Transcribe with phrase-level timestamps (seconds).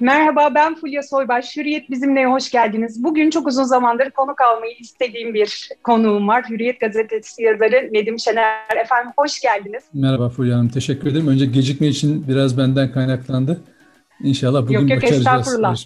[0.00, 1.56] Merhaba ben Fulya Soybaş.
[1.56, 3.04] Hürriyet bizimle hoş geldiniz.
[3.04, 6.44] Bugün çok uzun zamandır konuk almayı istediğim bir konuğum var.
[6.50, 8.76] Hürriyet gazetesi yazarı Nedim Şener.
[8.84, 9.84] Efendim hoş geldiniz.
[9.94, 10.68] Merhaba Fulya Hanım.
[10.68, 11.28] Teşekkür ederim.
[11.28, 13.60] Önce gecikme için biraz benden kaynaklandı.
[14.22, 15.76] İnşallah bugün yok, yok, estağfurullah.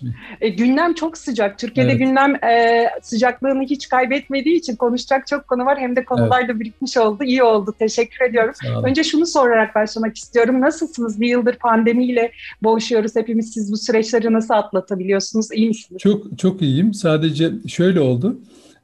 [0.41, 1.59] E, gündem çok sıcak.
[1.59, 2.01] Türkiye'de evet.
[2.01, 5.79] gündem e, sıcaklığını hiç kaybetmediği için konuşacak çok konu var.
[5.79, 6.49] Hem de konular evet.
[6.49, 7.25] da birikmiş oldu.
[7.25, 7.75] İyi oldu.
[7.79, 8.55] Teşekkür ediyorum.
[8.85, 10.61] Önce şunu sorarak başlamak istiyorum.
[10.61, 11.21] Nasılsınız?
[11.21, 13.17] Bir yıldır pandemiyle boğuşuyoruz.
[13.17, 15.53] Hepimiz siz bu süreçleri nasıl atlatabiliyorsunuz?
[15.53, 16.03] İyi misiniz?
[16.03, 16.95] Çok çok iyiyim.
[16.95, 18.39] Sadece şöyle oldu.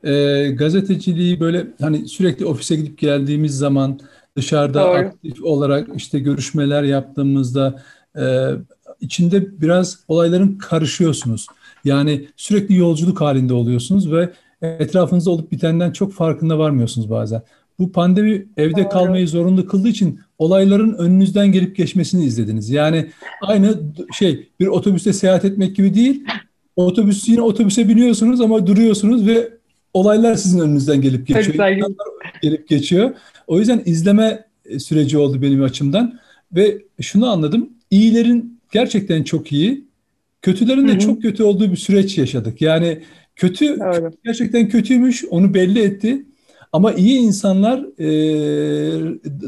[0.04, 4.00] E, gazeteciliği böyle hani sürekli ofise gidip geldiğimiz zaman
[4.36, 4.98] dışarıda Doğru.
[4.98, 7.82] aktif olarak işte görüşmeler yaptığımızda
[8.16, 8.24] e,
[9.00, 11.46] içinde biraz olayların karışıyorsunuz.
[11.84, 14.32] Yani sürekli yolculuk halinde oluyorsunuz ve
[14.62, 17.42] etrafınızda olup bitenden çok farkında varmıyorsunuz bazen.
[17.78, 22.70] Bu pandemi evde kalmayı zorunlu kıldığı için olayların önünüzden gelip geçmesini izlediniz.
[22.70, 23.10] Yani
[23.42, 23.78] aynı
[24.12, 26.24] şey bir otobüste seyahat etmek gibi değil.
[26.76, 29.50] Otobüs yine otobüse biniyorsunuz ama duruyorsunuz ve
[29.94, 31.44] olaylar sizin önünüzden gelip geçiyor.
[32.42, 33.10] gelip geçiyor.
[33.46, 34.44] O yüzden izleme
[34.78, 36.18] süreci oldu benim açımdan
[36.52, 37.70] ve şunu anladım.
[37.90, 39.84] İyilerin gerçekten çok iyi.
[40.42, 42.60] Kötülerin de çok kötü olduğu bir süreç yaşadık.
[42.60, 43.02] Yani
[43.36, 44.14] kötü evet.
[44.24, 46.26] gerçekten kötüymüş, onu belli etti.
[46.72, 48.06] Ama iyi insanlar e,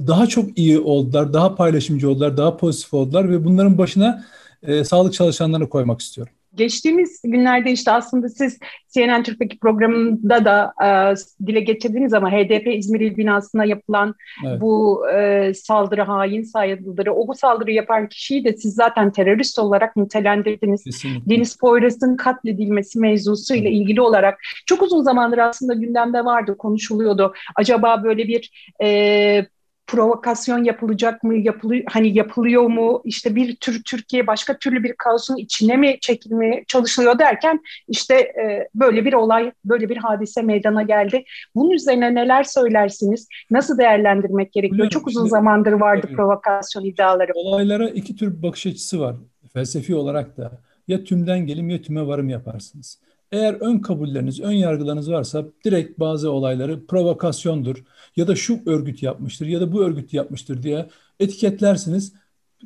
[0.07, 4.25] daha çok iyi oldular, daha paylaşımcı oldular, daha pozitif oldular ve bunların başına
[4.63, 6.33] e, sağlık çalışanlarını koymak istiyorum.
[6.55, 8.59] Geçtiğimiz günlerde işte aslında siz
[8.95, 11.15] CNN Türk'teki programında da e,
[11.47, 14.15] dile getirdiğiniz ama HDP İzmir İl binasına yapılan
[14.47, 14.61] evet.
[14.61, 19.97] bu e, saldırı hain saldırı, o bu saldırı yapan kişiyi de siz zaten terörist olarak
[19.97, 20.85] nitelendirdiniz.
[20.85, 21.37] Kesinlikle.
[21.37, 23.81] Deniz Poyraz'ın katledilmesi mevzusuyla evet.
[23.81, 27.33] ilgili olarak çok uzun zamandır aslında gündemde vardı, konuşuluyordu.
[27.57, 29.47] Acaba böyle bir e,
[29.93, 35.37] provokasyon yapılacak mı, yapılıyor, hani yapılıyor mu, işte bir tür Türkiye başka türlü bir kaosun
[35.37, 41.25] içine mi çekilmeye çalışılıyor derken işte e, böyle bir olay, böyle bir hadise meydana geldi.
[41.55, 43.29] Bunun üzerine neler söylersiniz?
[43.51, 44.73] Nasıl değerlendirmek gerekiyor?
[44.73, 46.17] Biliyorum, Çok uzun şimdi, zamandır vardı evet.
[46.17, 47.33] provokasyon iddiaları.
[47.35, 49.17] Olaylara iki tür bakış açısı var
[49.53, 50.53] felsefi olarak da.
[50.89, 53.01] Ya tümden gelim ya tüme varım yaparsınız.
[53.33, 57.85] Eğer ön kabulleriniz, ön yargılarınız varsa direkt bazı olayları provokasyondur
[58.17, 60.89] ya da şu örgüt yapmıştır ya da bu örgüt yapmıştır diye
[61.21, 62.13] etiketlersiniz.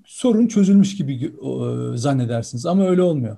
[0.04, 1.32] Sorun çözülmüş gibi
[1.94, 3.36] zannedersiniz ama öyle olmuyor.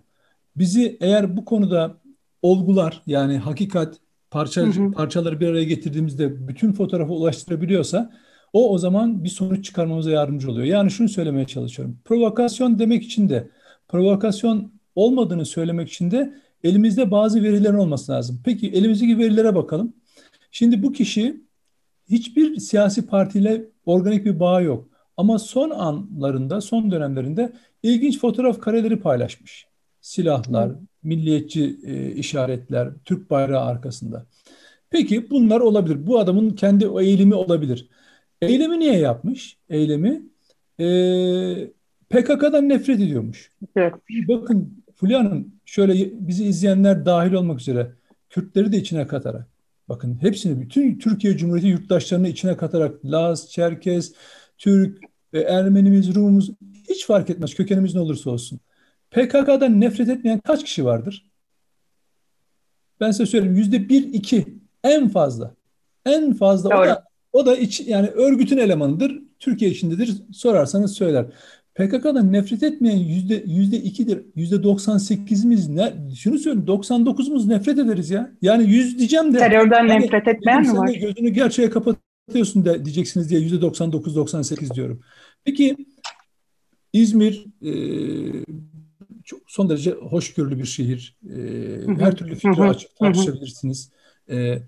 [0.56, 1.96] Bizi eğer bu konuda
[2.42, 3.96] olgular yani hakikat
[4.30, 4.90] parça, hı hı.
[4.90, 8.10] parçaları bir araya getirdiğimizde bütün fotoğrafı ulaştırabiliyorsa
[8.52, 10.66] o o zaman bir sonuç çıkarmamıza yardımcı oluyor.
[10.66, 11.98] Yani şunu söylemeye çalışıyorum.
[12.04, 13.50] Provokasyon demek için de
[13.88, 18.40] provokasyon olmadığını söylemek için de elimizde bazı verilerin olması lazım.
[18.44, 19.92] Peki elimizdeki verilere bakalım.
[20.50, 21.40] Şimdi bu kişi
[22.10, 24.88] hiçbir siyasi partiyle organik bir bağ yok.
[25.16, 27.52] Ama son anlarında, son dönemlerinde
[27.82, 29.66] ilginç fotoğraf kareleri paylaşmış.
[30.00, 34.26] Silahlar, milliyetçi e, işaretler, Türk bayrağı arkasında.
[34.90, 36.06] Peki bunlar olabilir.
[36.06, 37.88] Bu adamın kendi eğilimi olabilir.
[38.42, 39.58] Eylemi niye yapmış?
[39.68, 40.22] Eylemi
[40.80, 40.86] e,
[42.10, 43.52] PKK'dan nefret ediyormuş.
[43.76, 43.94] Evet.
[44.28, 47.92] Bakın Fulya Hanım şöyle bizi izleyenler dahil olmak üzere
[48.30, 49.48] Kürtleri de içine katarak
[49.88, 54.12] bakın hepsini bütün Türkiye Cumhuriyeti yurttaşlarını içine katarak Laz, Çerkez,
[54.58, 54.98] Türk,
[55.32, 56.50] e, Ermenimiz, Rumumuz
[56.88, 58.60] hiç fark etmez kökenimiz ne olursa olsun.
[59.10, 61.30] PKK'dan nefret etmeyen kaç kişi vardır?
[63.00, 64.46] Ben size söyleyeyim yüzde bir iki
[64.84, 65.54] en fazla.
[66.06, 66.80] En fazla Doğru.
[66.80, 69.22] o da o da iç, yani örgütün elemanıdır.
[69.38, 70.22] Türkiye içindedir.
[70.32, 71.26] Sorarsanız söyler.
[71.78, 74.22] PKK'dan nefret etmeyen yüzde yüzde ikidir.
[74.34, 76.14] Yüzde 98'imiz ne?
[76.16, 78.30] Şunu söyleyeyim 99'umuz nefret ederiz ya.
[78.42, 79.38] Yani yüz diyeceğim de.
[79.38, 80.88] Terörden yani, nefret etmeyen mi var?
[80.88, 85.00] Gözünü gerçeğe kapatıyorsun de diyeceksiniz diye yüzde 99 98 diyorum.
[85.44, 85.76] Peki
[86.92, 87.72] İzmir e,
[89.24, 91.16] çok son derece hoşgörülü bir şehir.
[91.24, 91.38] E,
[91.98, 93.90] her türlü fikri açık tartışabilirsiniz.
[94.30, 94.58] E,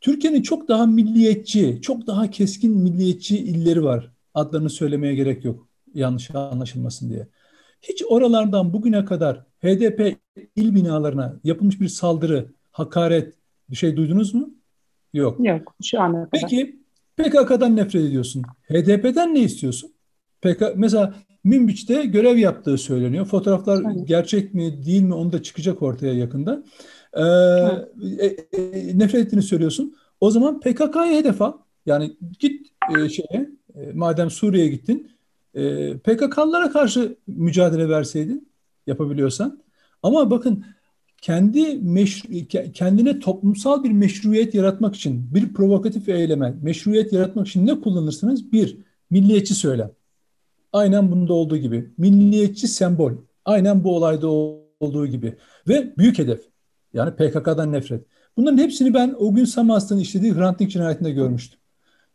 [0.00, 4.12] Türkiye'nin çok daha milliyetçi, çok daha keskin milliyetçi illeri var.
[4.34, 7.28] Adlarını söylemeye gerek yok yanlış anlaşılmasın diye.
[7.82, 10.16] Hiç oralardan bugüne kadar HDP
[10.56, 13.34] il binalarına yapılmış bir saldırı, hakaret
[13.70, 14.54] bir şey duydunuz mu?
[15.12, 15.46] Yok.
[15.46, 16.28] Yok şu ana kadar.
[16.32, 16.80] Peki
[17.16, 18.42] PKK'dan nefret ediyorsun.
[18.68, 19.92] HDP'den ne istiyorsun?
[20.42, 21.14] PK, mesela
[21.44, 23.26] Münbiç'te görev yaptığı söyleniyor.
[23.26, 24.08] Fotoğraflar evet.
[24.08, 26.64] gerçek mi değil mi onu da çıkacak ortaya yakında.
[27.14, 28.46] Ee, evet.
[28.52, 29.96] e, e, nefret ettiğini söylüyorsun.
[30.20, 31.52] O zaman PKK'ya hedef al.
[31.86, 32.66] Yani git
[32.96, 35.10] e, şeye e, madem Suriye'ye gittin
[35.54, 38.48] e, ee, PKK'lara karşı mücadele verseydin
[38.86, 39.62] yapabiliyorsan.
[40.02, 40.64] Ama bakın
[41.22, 42.28] kendi meşru,
[42.72, 48.52] kendine toplumsal bir meşruiyet yaratmak için bir provokatif eyleme, meşruiyet yaratmak için ne kullanırsınız?
[48.52, 48.78] Bir,
[49.10, 49.90] milliyetçi söylem.
[50.72, 51.90] Aynen bunda olduğu gibi.
[51.98, 53.12] Milliyetçi sembol.
[53.44, 54.28] Aynen bu olayda
[54.80, 55.36] olduğu gibi.
[55.68, 56.40] Ve büyük hedef.
[56.92, 58.04] Yani PKK'dan nefret.
[58.36, 61.60] Bunların hepsini ben o gün Samas'tan işlediği Hrant Dink cinayetinde görmüştüm.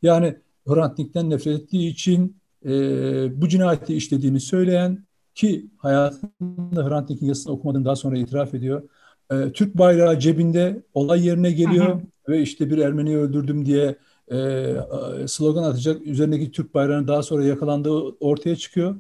[0.02, 0.36] Yani
[0.68, 7.54] Hrant Dink'ten nefret ettiği için e, bu cinayeti işlediğini söyleyen ki hayatında Hrant Dink'in yazısını
[7.54, 8.90] okumadığını daha sonra itiraf ediyor.
[9.32, 12.02] E, Türk bayrağı cebinde olay yerine geliyor hı hı.
[12.30, 13.96] ve işte bir Ermeniyi öldürdüm diye
[14.32, 16.08] e, slogan atacak.
[16.08, 18.96] Üzerindeki Türk bayrağının daha sonra yakalandığı ortaya çıkıyor.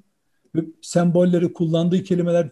[0.56, 2.50] Ve sembolleri, kullandığı kelimeler,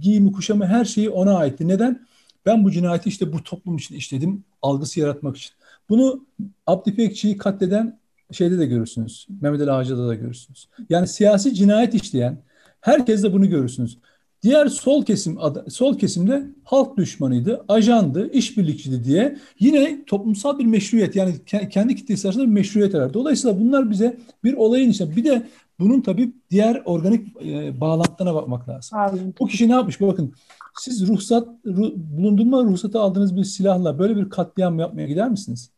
[0.00, 1.68] giyimi, kuşamı her şeyi ona aitti.
[1.68, 2.06] Neden?
[2.46, 5.52] Ben bu cinayeti işte bu toplum için işledim, algısı yaratmak için.
[5.88, 6.26] Bunu
[6.66, 7.98] Abdi Pekçi'yi katleden
[8.34, 9.26] şeyde de görürsünüz.
[9.40, 10.68] Mehmet Ali Ağacı'da da görürsünüz.
[10.88, 12.42] Yani siyasi cinayet işleyen
[12.80, 13.98] herkes de bunu görürsünüz.
[14.42, 15.38] Diğer sol kesim
[15.68, 21.34] sol kesimde halk düşmanıydı, ajandı, işbirlikçiydi diye yine toplumsal bir meşruiyet yani
[21.70, 23.14] kendi kitlesi arasında bir meşruiyet arar.
[23.14, 25.46] Dolayısıyla bunlar bize bir olayın içinde bir de
[25.80, 28.98] bunun tabii diğer organik e, bağlantılarına bakmak lazım.
[28.98, 29.34] Anladım.
[29.40, 30.00] Bu kişi ne yapmış?
[30.00, 30.34] Bakın
[30.80, 35.70] siz ruhsat ruh, bulundurma ruhsatı aldığınız bir silahla böyle bir katliam yapmaya gider misiniz?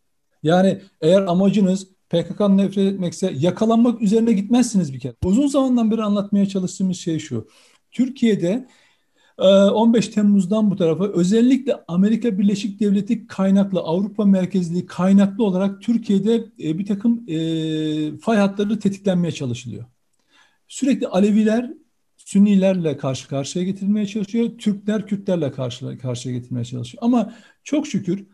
[0.43, 5.14] Yani eğer amacınız PKK'nın nefret etmekse yakalanmak üzerine gitmezsiniz bir kere.
[5.25, 7.49] Uzun zamandan beri anlatmaya çalıştığımız şey şu.
[7.93, 8.69] Türkiye'de
[9.38, 16.35] 15 e, Temmuz'dan bu tarafa özellikle Amerika Birleşik Devleti kaynaklı, Avrupa merkezli kaynaklı olarak Türkiye'de
[16.62, 19.85] e, bir takım e, fay hatları tetiklenmeye çalışılıyor.
[20.69, 21.73] Sürekli Aleviler
[22.26, 24.50] Sünnilerle karşı karşıya getirilmeye çalışıyor.
[24.59, 27.02] Türkler Kürtlerle karşı karşıya getirilmeye çalışıyor.
[27.05, 28.26] Ama çok şükür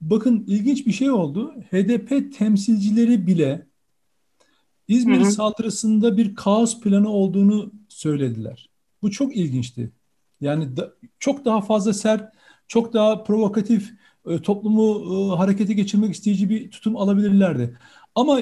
[0.00, 1.54] bakın ilginç bir şey oldu.
[1.70, 3.66] HDP temsilcileri bile
[4.88, 5.30] İzmir hı hı.
[5.32, 8.68] saldırısında bir kaos planı olduğunu söylediler.
[9.02, 9.90] Bu çok ilginçti.
[10.40, 12.34] Yani da, çok daha fazla sert,
[12.68, 13.92] çok daha provokatif,
[14.26, 17.78] e, toplumu e, harekete geçirmek isteyici bir tutum alabilirlerdi.
[18.14, 18.40] Ama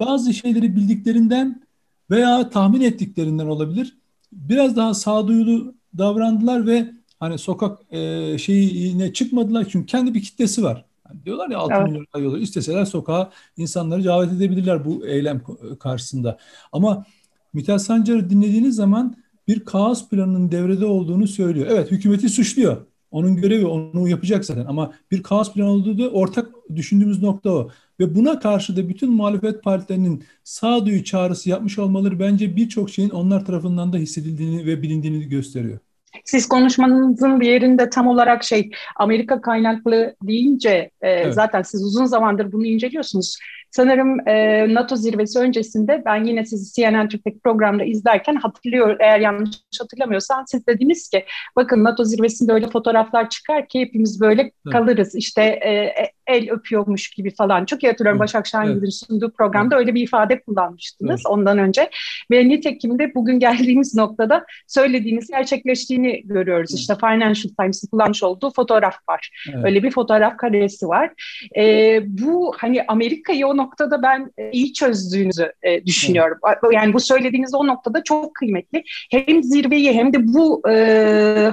[0.00, 1.62] bazı şeyleri bildiklerinden
[2.10, 3.96] veya tahmin ettiklerinden olabilir.
[4.32, 6.90] Biraz daha sağduyulu davrandılar ve
[7.20, 10.84] hani sokak e, şeyine çıkmadılar çünkü kendi bir kitlesi var.
[11.24, 11.86] Diyorlar ya 6 evet.
[11.86, 15.42] milyon yolu isteseler sokağa insanları davet edebilirler bu eylem
[15.80, 16.38] karşısında.
[16.72, 17.06] Ama
[17.52, 19.16] Mithat Sancar'ı dinlediğiniz zaman
[19.48, 21.66] bir kaos planının devrede olduğunu söylüyor.
[21.70, 22.76] Evet hükümeti suçluyor.
[23.10, 27.70] Onun görevi onu yapacak zaten ama bir kaos planı olduğu da ortak düşündüğümüz nokta o.
[28.00, 33.44] Ve buna karşı da bütün muhalefet partilerinin sağduyu çağrısı yapmış olmaları bence birçok şeyin onlar
[33.44, 35.78] tarafından da hissedildiğini ve bilindiğini gösteriyor.
[36.24, 41.34] Siz konuşmanızın bir yerinde tam olarak şey Amerika kaynaklı deyince e, evet.
[41.34, 43.38] zaten siz uzun zamandır bunu inceliyorsunuz.
[43.70, 49.56] Sanırım e, NATO zirvesi öncesinde ben yine sizi CNN Türk'teki programda izlerken hatırlıyor eğer yanlış
[49.80, 51.24] hatırlamıyorsam siz dediniz ki
[51.56, 54.52] bakın NATO zirvesinde öyle fotoğraflar çıkar ki hepimiz böyle evet.
[54.72, 57.64] kalırız işte e, e el öpüyormuş gibi falan.
[57.64, 58.20] Çok iyi hatırlıyorum.
[58.20, 58.94] Başak Şahingil'in evet.
[58.94, 61.26] sunduğu programda öyle bir ifade kullanmıştınız evet.
[61.26, 61.90] ondan önce.
[62.30, 66.70] Ve nitekim de bugün geldiğimiz noktada söylediğiniz gerçekleştiğini görüyoruz.
[66.70, 66.80] Evet.
[66.80, 69.30] İşte Financial Times'ın kullanmış olduğu fotoğraf var.
[69.54, 69.64] Evet.
[69.64, 71.10] Öyle bir fotoğraf karesi var.
[71.56, 76.38] E, bu hani Amerika'yı o noktada ben e, iyi çözdüğünüzü e, düşünüyorum.
[76.46, 76.58] Evet.
[76.72, 78.82] Yani bu söylediğiniz o noktada çok kıymetli.
[79.10, 80.74] Hem zirveyi hem de bu e,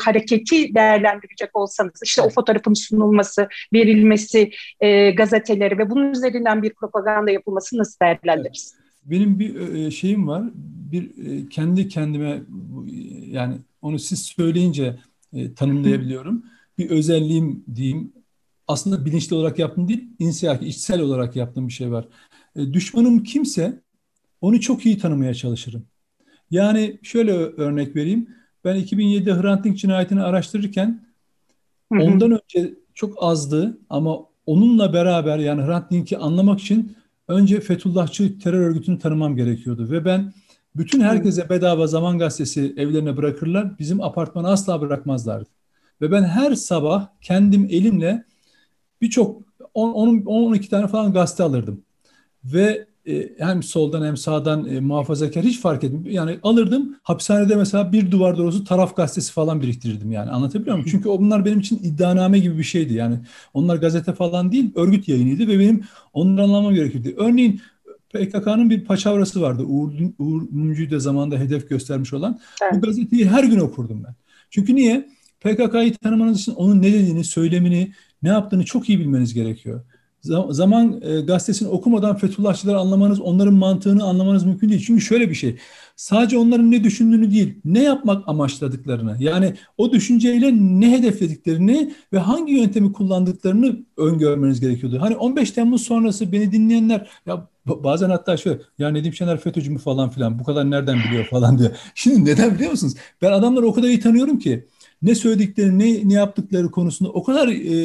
[0.02, 2.32] hareketi değerlendirecek olsanız işte evet.
[2.32, 8.76] o fotoğrafın sunulması, verilmesi, e, gazeteleri ve bunun üzerinden bir propaganda yapılması nasıl değerlendiririz?
[9.06, 10.44] Benim bir e, şeyim var.
[10.92, 12.42] Bir e, kendi kendime
[13.26, 14.96] yani onu siz söyleyince
[15.34, 16.46] e, tanımlayabiliyorum.
[16.78, 18.14] bir özelliğim diyeyim.
[18.68, 22.08] Aslında bilinçli olarak yaptığım değil, insiyaki, içsel olarak yaptığım bir şey var.
[22.56, 23.82] E, düşmanım kimse
[24.42, 25.84] onu çok iyi tanımaya çalışırım.
[26.52, 28.28] Yani şöyle örnek vereyim.
[28.66, 31.06] Ben 2007 Hrant Dink cinayetini araştırırken
[31.92, 34.20] ondan önce çok azdı ama
[34.52, 36.96] onunla beraber yani Hrant Dink'i anlamak için
[37.28, 39.92] önce Fethullahçı terör örgütünü tanımam gerekiyordu.
[39.92, 40.34] Ve ben
[40.76, 43.80] bütün herkese bedava Zaman Gazetesi evlerine bırakırlar.
[43.80, 45.50] Bizim apartmanı asla bırakmazlardı.
[46.02, 48.26] Ve ben her sabah kendim elimle
[49.02, 49.42] birçok
[49.76, 51.82] 10-12 tane falan gazete alırdım.
[52.44, 52.88] Ve
[53.38, 56.06] hem soldan hem sağdan e, muhafazakar hiç fark etmiyor.
[56.06, 60.90] Yani alırdım hapishanede mesela bir duvar dolusu taraf gazetesi falan biriktirirdim yani anlatabiliyor muyum?
[60.92, 63.20] Çünkü bunlar benim için iddianame gibi bir şeydi yani.
[63.54, 67.16] Onlar gazete falan değil örgüt yayınıydı ve benim onları anlamam gerekirdi.
[67.18, 67.62] Örneğin
[68.14, 69.64] PKK'nın bir paçavrası vardı.
[69.64, 72.40] Uğur, Uğur Mumcu'yu da zamanda hedef göstermiş olan.
[72.64, 72.74] Evet.
[72.76, 74.16] Bu gazeteyi her gün okurdum ben.
[74.50, 75.10] Çünkü niye?
[75.40, 77.92] PKK'yı tanımanız için onun ne dediğini, söylemini,
[78.24, 79.82] ne yaptığını çok iyi bilmeniz gerekiyor.
[80.50, 84.84] Zaman e, gazetesini okumadan Fethullahçıları anlamanız, onların mantığını anlamanız mümkün değil.
[84.88, 85.58] Çünkü şöyle bir şey.
[85.96, 92.54] Sadece onların ne düşündüğünü değil, ne yapmak amaçladıklarını, yani o düşünceyle ne hedeflediklerini ve hangi
[92.54, 94.98] yöntemi kullandıklarını öngörmeniz gerekiyordu.
[95.02, 99.78] Hani 15 Temmuz sonrası beni dinleyenler ya bazen hatta şöyle ya Nedim Şener FETÖ'cü mü
[99.80, 101.72] falan filan bu kadar nereden biliyor falan diyor.
[101.96, 102.94] Şimdi neden biliyor musunuz?
[103.22, 104.68] Ben adamları o kadar iyi tanıyorum ki
[105.02, 107.76] ne söyledikleri ne ne yaptıkları konusunda o kadar e,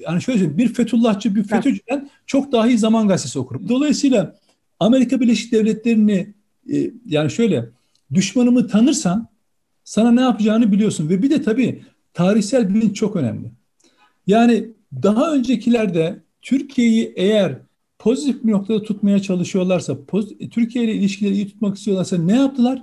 [0.00, 3.68] yani şöyle söyleyeyim bir Fethullahçı bir FETÖ'cüden çok daha iyi zaman gazetesi okurum.
[3.68, 4.36] Dolayısıyla
[4.80, 6.34] Amerika Birleşik Devletleri'ni
[6.72, 7.68] e, yani şöyle
[8.14, 9.28] düşmanımı tanırsan
[9.84, 11.82] sana ne yapacağını biliyorsun ve bir de tabii
[12.14, 13.50] tarihsel bilinç çok önemli.
[14.26, 14.68] Yani
[15.02, 17.58] daha öncekilerde Türkiye'yi eğer
[17.98, 19.96] pozitif bir noktada tutmaya çalışıyorlarsa,
[20.50, 22.82] Türkiye ile ilişkileri iyi tutmak istiyorlarsa ne yaptılar?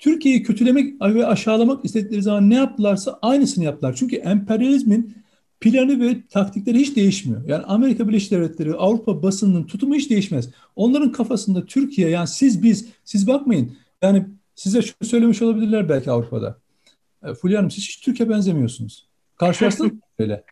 [0.00, 3.94] Türkiye'yi kötülemek ve aşağılamak istedikleri zaman ne yaptılarsa aynısını yaptılar.
[3.98, 5.14] Çünkü emperyalizmin
[5.60, 7.48] planı ve taktikleri hiç değişmiyor.
[7.48, 10.50] Yani Amerika Birleşik Devletleri, Avrupa basınının tutumu hiç değişmez.
[10.76, 13.76] Onların kafasında Türkiye yani siz biz, siz bakmayın.
[14.02, 16.58] Yani size şunu söylemiş olabilirler belki Avrupa'da.
[17.24, 19.08] E, Fulya Hanım siz hiç Türkiye benzemiyorsunuz.
[19.36, 20.44] Karşılaştınız mı böyle?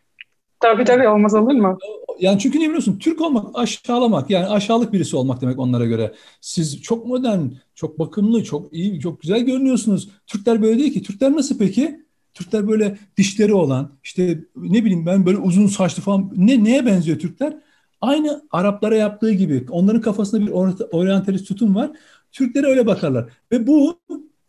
[0.60, 1.78] Tabii tabii olmaz olur mu?
[2.20, 2.98] Yani çünkü ne biliyorsun?
[2.98, 6.14] Türk olmak aşağılamak yani aşağılık birisi olmak demek onlara göre.
[6.40, 10.08] Siz çok modern, çok bakımlı, çok iyi, çok güzel görünüyorsunuz.
[10.26, 11.02] Türkler böyle değil ki.
[11.02, 12.00] Türkler nasıl peki?
[12.34, 16.32] Türkler böyle dişleri olan, işte ne bileyim ben böyle uzun saçlı falan.
[16.36, 17.56] Ne neye benziyor Türkler?
[18.00, 19.66] Aynı Araplara yaptığı gibi.
[19.70, 20.50] Onların kafasında bir
[20.92, 21.90] oryantalist tutum var.
[22.32, 23.28] Türklere öyle bakarlar.
[23.52, 24.00] Ve bu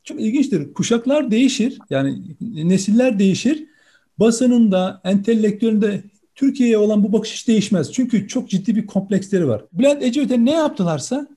[0.04, 0.74] çok ilginçtir.
[0.74, 1.80] Kuşaklar değişir.
[1.90, 3.66] Yani nesiller değişir.
[4.20, 6.04] Basınında, entelektüelinde
[6.40, 7.92] Türkiye'ye olan bu bakış hiç değişmez.
[7.92, 9.66] Çünkü çok ciddi bir kompleksleri var.
[9.74, 11.28] Bülent Ecevit'e ne yaptılarsa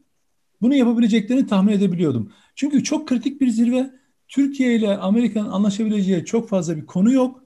[0.61, 2.33] bunu yapabileceklerini tahmin edebiliyordum.
[2.55, 3.91] Çünkü çok kritik bir zirve.
[4.29, 7.45] Türkiye ile Amerika'nın anlaşabileceği çok fazla bir konu yok.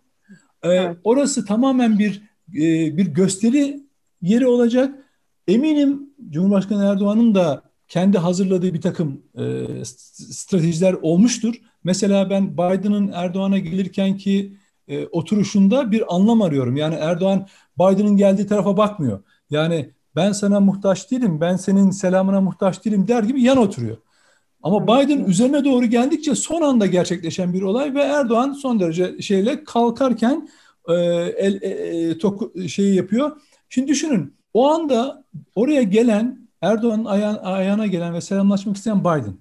[0.63, 0.97] Ee, evet.
[1.05, 2.23] Orası tamamen bir
[2.55, 3.83] e, bir gösteri
[4.23, 4.95] yeri olacak.
[5.49, 11.55] Eminim Cumhurbaşkanı Erdoğan'ın da kendi hazırladığı bir takım e, stratejiler olmuştur.
[11.85, 14.57] Mesela ben Biden'ın Erdoğan'a gelirken ki
[14.89, 16.77] e, oturuşunda bir anlam arıyorum.
[16.77, 17.47] Yani Erdoğan
[17.79, 19.23] Biden'ın geldiği tarafa bakmıyor.
[19.51, 23.97] Yani ben sana muhtaç değilim, ben senin selamına muhtaç değilim der gibi yan oturuyor.
[24.63, 29.65] Ama Biden üzerine doğru geldikçe son anda gerçekleşen bir olay ve Erdoğan son derece şeyle
[29.65, 30.49] kalkarken
[30.89, 33.41] e, el, e, e tok, şeyi yapıyor.
[33.69, 35.25] Şimdi düşünün o anda
[35.55, 39.39] oraya gelen Erdoğan'ın ayağına, ayağına gelen ve selamlaşmak isteyen Biden.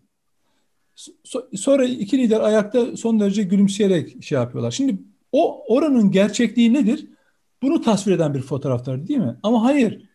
[1.23, 4.71] So, sonra iki lider ayakta son derece gülümseyerek şey yapıyorlar.
[4.71, 4.97] Şimdi
[5.35, 7.07] o oranın gerçekliği nedir?
[7.61, 9.37] Bunu tasvir eden bir fotoğraflar değil mi?
[9.43, 10.09] Ama hayır.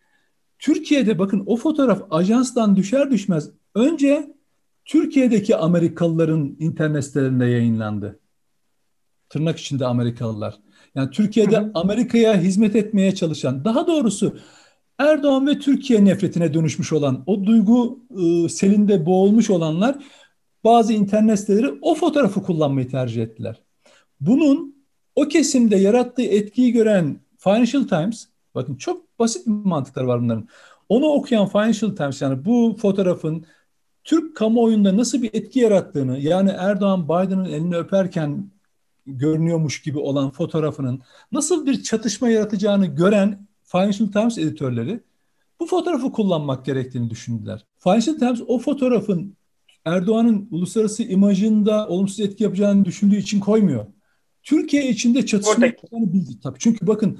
[0.59, 4.33] Türkiye'de bakın o fotoğraf ajanstan düşer düşmez önce
[4.85, 8.19] Türkiye'deki Amerikalıların internet sitelerinde yayınlandı.
[9.29, 10.59] Tırnak içinde Amerikalılar.
[10.95, 14.37] Yani Türkiye'de Amerika'ya hizmet etmeye çalışan, daha doğrusu
[14.97, 19.95] Erdoğan ve Türkiye nefretine dönüşmüş olan, o duygu e, selinde boğulmuş olanlar
[20.63, 23.61] bazı internet siteleri o fotoğrafı kullanmayı tercih ettiler.
[24.19, 24.80] Bunun
[25.15, 30.47] o kesimde yarattığı etkiyi gören Financial Times, bakın çok basit bir mantıkları var bunların.
[30.89, 33.45] Onu okuyan Financial Times yani bu fotoğrafın
[34.03, 38.51] Türk kamuoyunda nasıl bir etki yarattığını yani Erdoğan Biden'ın elini öperken
[39.05, 41.01] görünüyormuş gibi olan fotoğrafının
[41.31, 44.99] nasıl bir çatışma yaratacağını gören Financial Times editörleri
[45.59, 47.65] bu fotoğrafı kullanmak gerektiğini düşündüler.
[47.79, 49.35] Financial Times o fotoğrafın
[49.85, 53.85] Erdoğan'ın uluslararası imajında olumsuz etki yapacağını düşündüğü için koymuyor.
[54.43, 56.59] Türkiye içinde çatışma yapacağını bildi tabii.
[56.59, 57.19] Çünkü bakın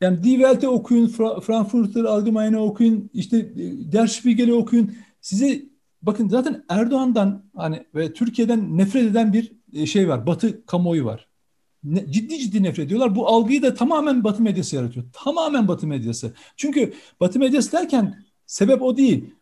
[0.00, 4.94] yani Die Welt'e okuyun, Fra Frankfurter Allgemeine okuyun, işte e, Der Spiegel'i okuyun.
[5.20, 5.62] Size
[6.02, 10.26] bakın zaten Erdoğan'dan hani ve Türkiye'den nefret eden bir e, şey var.
[10.26, 11.28] Batı kamuoyu var.
[11.84, 13.14] Ne, ciddi ciddi nefret ediyorlar.
[13.14, 15.06] Bu algıyı da tamamen Batı medyası yaratıyor.
[15.12, 16.32] Tamamen Batı medyası.
[16.56, 19.34] Çünkü Batı medyası derken sebep o değil.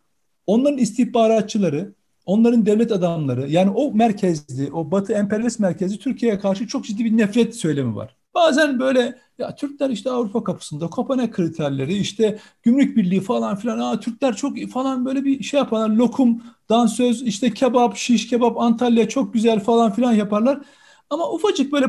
[0.46, 1.94] Onların istihbaratçıları,
[2.26, 7.16] onların devlet adamları yani o merkezli, o Batı emperyalist merkezli Türkiye'ye karşı çok ciddi bir
[7.16, 8.16] nefret söylemi var.
[8.34, 14.00] Bazen böyle ya Türkler işte Avrupa kapısında Kopenhag kriterleri işte gümrük birliği falan filan aa
[14.00, 19.34] Türkler çok falan böyle bir şey yaparlar lokum, dansöz işte kebap, şiş kebap Antalya çok
[19.34, 20.60] güzel falan filan yaparlar.
[21.10, 21.86] Ama ufacık böyle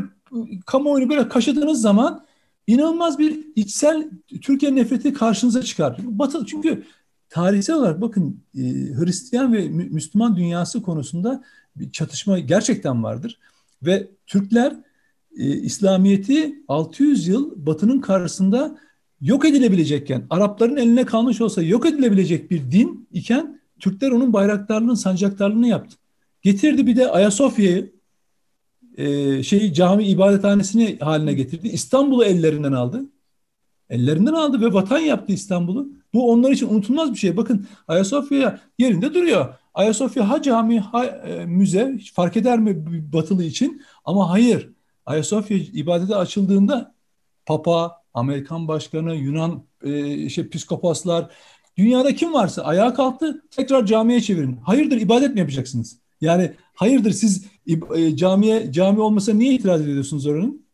[0.65, 2.25] kamuoyunu böyle kaşıdığınız zaman
[2.67, 4.09] inanılmaz bir içsel
[4.41, 5.97] Türkiye nefreti karşınıza çıkar.
[5.99, 6.83] Batı çünkü
[7.31, 8.61] tarihsel olarak bakın e,
[8.99, 11.43] Hristiyan ve Müslüman dünyası konusunda
[11.75, 13.39] bir çatışma gerçekten vardır.
[13.83, 14.73] Ve Türkler
[15.37, 18.77] e, İslamiyet'i 600 yıl Batı'nın karşısında
[19.21, 25.67] yok edilebilecekken, Arapların eline kalmış olsa yok edilebilecek bir din iken Türkler onun bayraktarlığını, sancaktarlığını
[25.67, 25.97] yaptı.
[26.41, 27.91] Getirdi bir de Ayasofya'yı
[28.97, 31.67] e, şeyi cami ibadethanesini haline getirdi.
[31.67, 33.05] İstanbul'u ellerinden aldı.
[33.91, 35.89] Ellerinden aldı ve vatan yaptı İstanbul'u.
[36.13, 37.37] Bu onlar için unutulmaz bir şey.
[37.37, 39.53] Bakın Ayasofya yerinde duruyor.
[39.73, 43.81] Ayasofya ha cami ha e, müze fark eder mi batılı için?
[44.05, 44.69] Ama hayır.
[45.05, 46.95] Ayasofya ibadete açıldığında
[47.45, 51.31] Papa, Amerikan Başkanı, Yunan e, işte psikopaslar,
[51.77, 54.57] dünyada kim varsa ayağa kalktı tekrar camiye çevirin.
[54.57, 55.99] Hayırdır ibadet mi yapacaksınız?
[56.21, 57.45] Yani hayırdır siz
[57.95, 60.65] e, camiye cami olmasa niye itiraz ediyorsunuz oranın?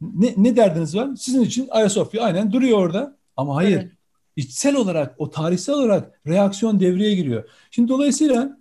[0.00, 1.16] Ne, ne derdiniz var?
[1.16, 3.16] Sizin için Ayasofya aynen duruyor orada.
[3.36, 3.76] Ama hayır.
[3.76, 3.92] Evet.
[4.36, 7.48] İçsel olarak, o tarihsel olarak reaksiyon devreye giriyor.
[7.70, 8.58] Şimdi dolayısıyla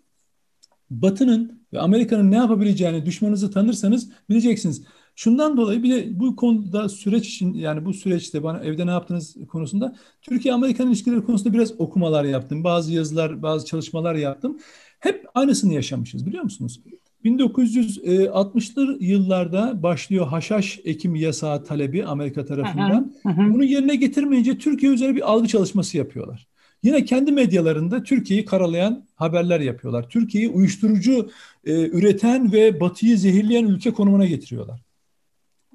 [0.89, 4.83] Batı'nın ve Amerika'nın ne yapabileceğini düşmanınızı tanırsanız bileceksiniz.
[5.15, 9.35] Şundan dolayı bir de bu konuda süreç için yani bu süreçte bana evde ne yaptınız
[9.47, 12.63] konusunda Türkiye-Amerikan ilişkileri konusunda biraz okumalar yaptım.
[12.63, 14.59] Bazı yazılar, bazı çalışmalar yaptım.
[14.99, 16.81] Hep aynısını yaşamışız biliyor musunuz?
[17.27, 23.13] 1960'lı yıllarda başlıyor haşhaş ekim yasağı talebi Amerika tarafından.
[23.23, 23.53] Hı hı.
[23.53, 26.47] Bunu yerine getirmeyince Türkiye üzerine bir algı çalışması yapıyorlar.
[26.83, 30.09] Yine kendi medyalarında Türkiye'yi karalayan haberler yapıyorlar.
[30.09, 31.29] Türkiye'yi uyuşturucu
[31.65, 34.81] e, üreten ve batıyı zehirleyen ülke konumuna getiriyorlar.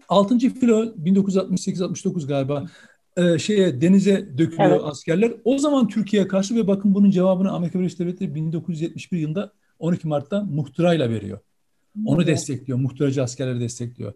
[0.09, 0.39] 6.
[0.39, 2.67] filo 1968-69 galiba
[3.17, 4.85] e, şeye denize dökülüyor evet.
[4.85, 5.33] askerler.
[5.45, 9.53] O zaman Türkiye'ye karşı ve bakın bunun cevabını Amerika Birleşik Devletleri 1971 yılında
[9.83, 11.39] 12 Mart'ta muhtırayla veriyor.
[12.05, 12.79] Onu destekliyor.
[12.79, 14.13] Muhtıracı askerleri destekliyor.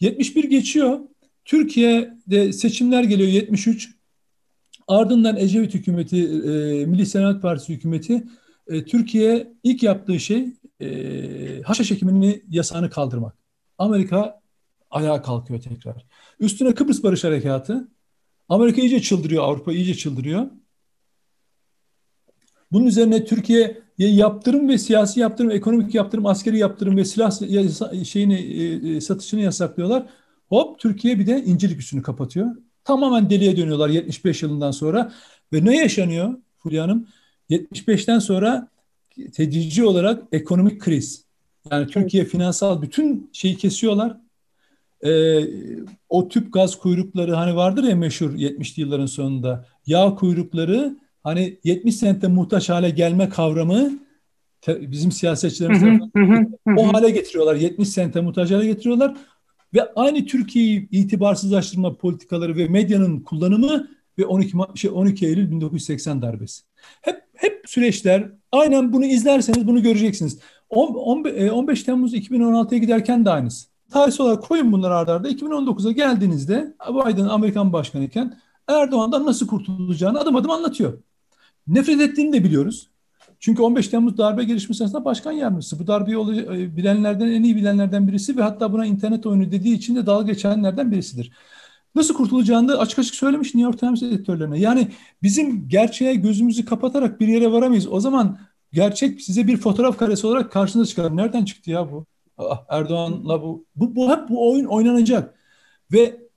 [0.00, 0.98] 71 geçiyor.
[1.44, 3.94] Türkiye'de seçimler geliyor 73.
[4.88, 8.24] Ardından Ecevit hükümeti, e, Milli Selamet Partisi hükümeti
[8.66, 10.46] e, Türkiye ilk yaptığı şey
[10.80, 13.34] e, haşhaş ekimini yasağını kaldırmak.
[13.78, 14.40] Amerika
[14.90, 16.06] ayağa kalkıyor tekrar.
[16.40, 17.88] Üstüne Kıbrıs Barış Harekatı.
[18.48, 20.50] Amerika iyice çıldırıyor, Avrupa iyice çıldırıyor.
[22.72, 27.30] Bunun üzerine Türkiye yaptırım ve siyasi yaptırım, ekonomik yaptırım, askeri yaptırım ve silah
[28.04, 30.06] şeyini e, e, satışını yasaklıyorlar.
[30.48, 32.46] Hop Türkiye bir de İncirlik üssünü kapatıyor.
[32.84, 35.12] Tamamen deliye dönüyorlar 75 yılından sonra.
[35.52, 37.06] Ve ne yaşanıyor Fulya Hanım?
[37.50, 38.68] 75'ten sonra
[39.32, 41.24] tedici olarak ekonomik kriz.
[41.70, 44.16] Yani Türkiye finansal bütün şeyi kesiyorlar.
[45.02, 45.40] Ee,
[46.08, 49.66] o tüp gaz kuyrukları hani vardır ya meşhur 70'li yılların sonunda.
[49.86, 50.96] Yağ kuyrukları
[51.28, 53.90] hani 70 sentte muhtaç hale gelme kavramı
[54.68, 55.82] bizim siyasetçilerimiz
[56.76, 57.54] o hale getiriyorlar.
[57.54, 59.16] 70 sente muhtaç hale getiriyorlar
[59.74, 63.88] ve aynı Türkiye'yi itibarsızlaştırma politikaları ve medyanın kullanımı
[64.18, 66.62] ve 12 şey 12 Eylül 1980 darbesi.
[67.00, 70.38] Hep hep süreçler aynen bunu izlerseniz bunu göreceksiniz.
[70.70, 70.94] 10,
[71.50, 73.68] 15 Temmuz 2016'ya giderken de aynısı.
[73.90, 75.28] Tarihsel olarak koyun bunları ardarda.
[75.28, 75.38] Arda.
[75.38, 78.38] 2019'a geldiğinizde Biden Amerikan başkanı iken
[78.68, 80.98] Erdoğan'dan nasıl kurtulacağını adım adım anlatıyor.
[81.68, 82.90] Nefret ettiğini de biliyoruz.
[83.40, 85.78] Çünkü 15 Temmuz darbe gelişmesi sırasında başkan yardımcısı.
[85.78, 89.96] Bu darbeyi e, bilenlerden en iyi bilenlerden birisi ve hatta buna internet oyunu dediği için
[89.96, 91.32] de dalga geçenlerden birisidir.
[91.94, 94.58] Nasıl kurtulacağını da açık açık söylemiş New York Times editörlerine.
[94.58, 94.88] Yani
[95.22, 97.86] bizim gerçeğe gözümüzü kapatarak bir yere varamayız.
[97.92, 98.38] O zaman
[98.72, 101.16] gerçek size bir fotoğraf karesi olarak karşınıza çıkar.
[101.16, 102.06] Nereden çıktı ya bu?
[102.68, 103.64] Erdoğan'la bu.
[103.76, 105.34] Bu, bu hep bu oyun oynanacak.
[105.92, 106.27] Ve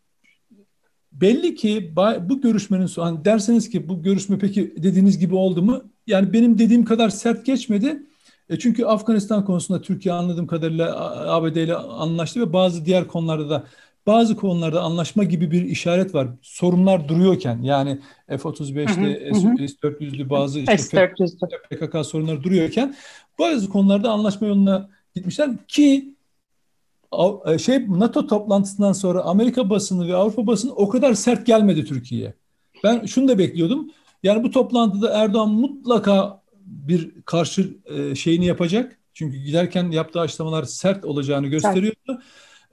[1.11, 1.93] belli ki
[2.29, 5.83] bu görüşmenin sonu hani derseniz ki bu görüşme peki dediğiniz gibi oldu mu?
[6.07, 8.03] Yani benim dediğim kadar sert geçmedi.
[8.49, 10.95] E çünkü Afganistan konusunda Türkiye anladığım kadarıyla
[11.33, 13.63] ABD ile anlaştı ve bazı diğer konularda da
[14.07, 16.27] bazı konularda anlaşma gibi bir işaret var.
[16.41, 19.33] Sorunlar duruyorken yani F-35'te
[19.67, 21.13] S-400'lü bazı işte
[21.69, 22.95] PKK sorunları duruyorken
[23.39, 26.15] bazı konularda anlaşma yoluna gitmişler ki
[27.59, 32.33] şey NATO toplantısından sonra Amerika basını ve Avrupa basını o kadar sert gelmedi Türkiye'ye.
[32.83, 33.91] Ben şunu da bekliyordum.
[34.23, 38.99] Yani bu toplantıda Erdoğan mutlaka bir karşı e, şeyini yapacak.
[39.13, 42.21] Çünkü giderken yaptığı açıklamalar sert olacağını gösteriyordu.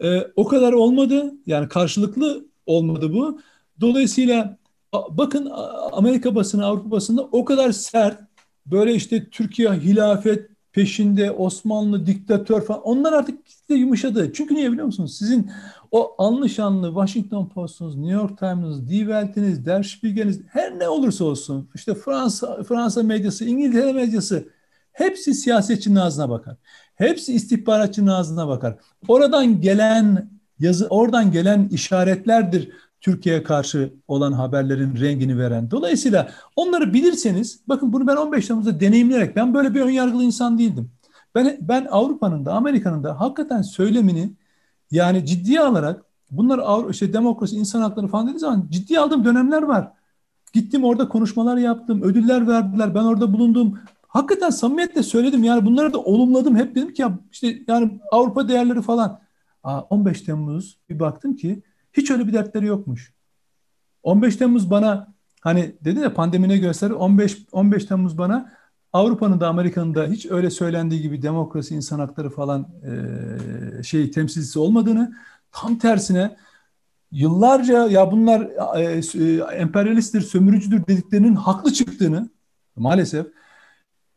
[0.03, 1.35] E, o kadar olmadı.
[1.47, 3.41] Yani karşılıklı olmadı bu.
[3.81, 4.59] Dolayısıyla
[5.11, 5.53] bakın
[5.93, 8.21] Amerika basını, Avrupa basında o kadar sert
[8.67, 13.39] böyle işte Türkiye hilafet peşinde Osmanlı diktatör falan onlar artık
[13.71, 14.33] de yumuşadı.
[14.33, 15.17] Çünkü niye biliyor musunuz?
[15.19, 15.51] Sizin
[15.91, 16.49] o anlı
[16.89, 22.63] Washington Post'unuz, New York Times'ınız, Die Welt'iniz, Der Spiegel'iniz her ne olursa olsun işte Fransa
[22.63, 24.49] Fransa medyası, İngiltere medyası
[24.93, 26.57] hepsi siyasetçinin ağzına bakar.
[26.95, 28.77] Hepsi istihbaratçının ağzına bakar.
[29.09, 35.71] Oradan gelen yazı oradan gelen işaretlerdir Türkiye'ye karşı olan haberlerin rengini veren.
[35.71, 40.91] Dolayısıyla onları bilirseniz, bakın bunu ben 15 Temmuz'da deneyimleyerek, ben böyle bir önyargılı insan değildim.
[41.35, 44.31] Ben, ben Avrupa'nın da Amerika'nın da hakikaten söylemini
[44.91, 49.93] yani ciddiye alarak bunlar işte demokrasi, insan hakları falan dediği zaman ciddiye aldığım dönemler var.
[50.53, 53.79] Gittim orada konuşmalar yaptım, ödüller verdiler, ben orada bulundum.
[54.09, 56.57] Hakikaten samimiyetle söyledim yani bunları da olumladım.
[56.57, 59.21] Hep dedim ki ya işte yani Avrupa değerleri falan.
[59.63, 61.63] Aa, 15 Temmuz bir baktım ki
[61.99, 63.13] hiç öyle bir dertleri yokmuş.
[64.03, 68.53] 15 Temmuz bana hani dedi de pandemine göster 15 15 Temmuz bana
[68.93, 72.69] Avrupa'nın da Amerika'nın da hiç öyle söylendiği gibi demokrasi, insan hakları falan
[73.79, 75.15] e, şey temsilcisi olmadığını
[75.53, 76.37] tam tersine
[77.11, 78.41] yıllarca ya bunlar
[78.77, 82.29] e, e, emperyalisttir, sömürücüdür dediklerinin haklı çıktığını
[82.77, 83.27] maalesef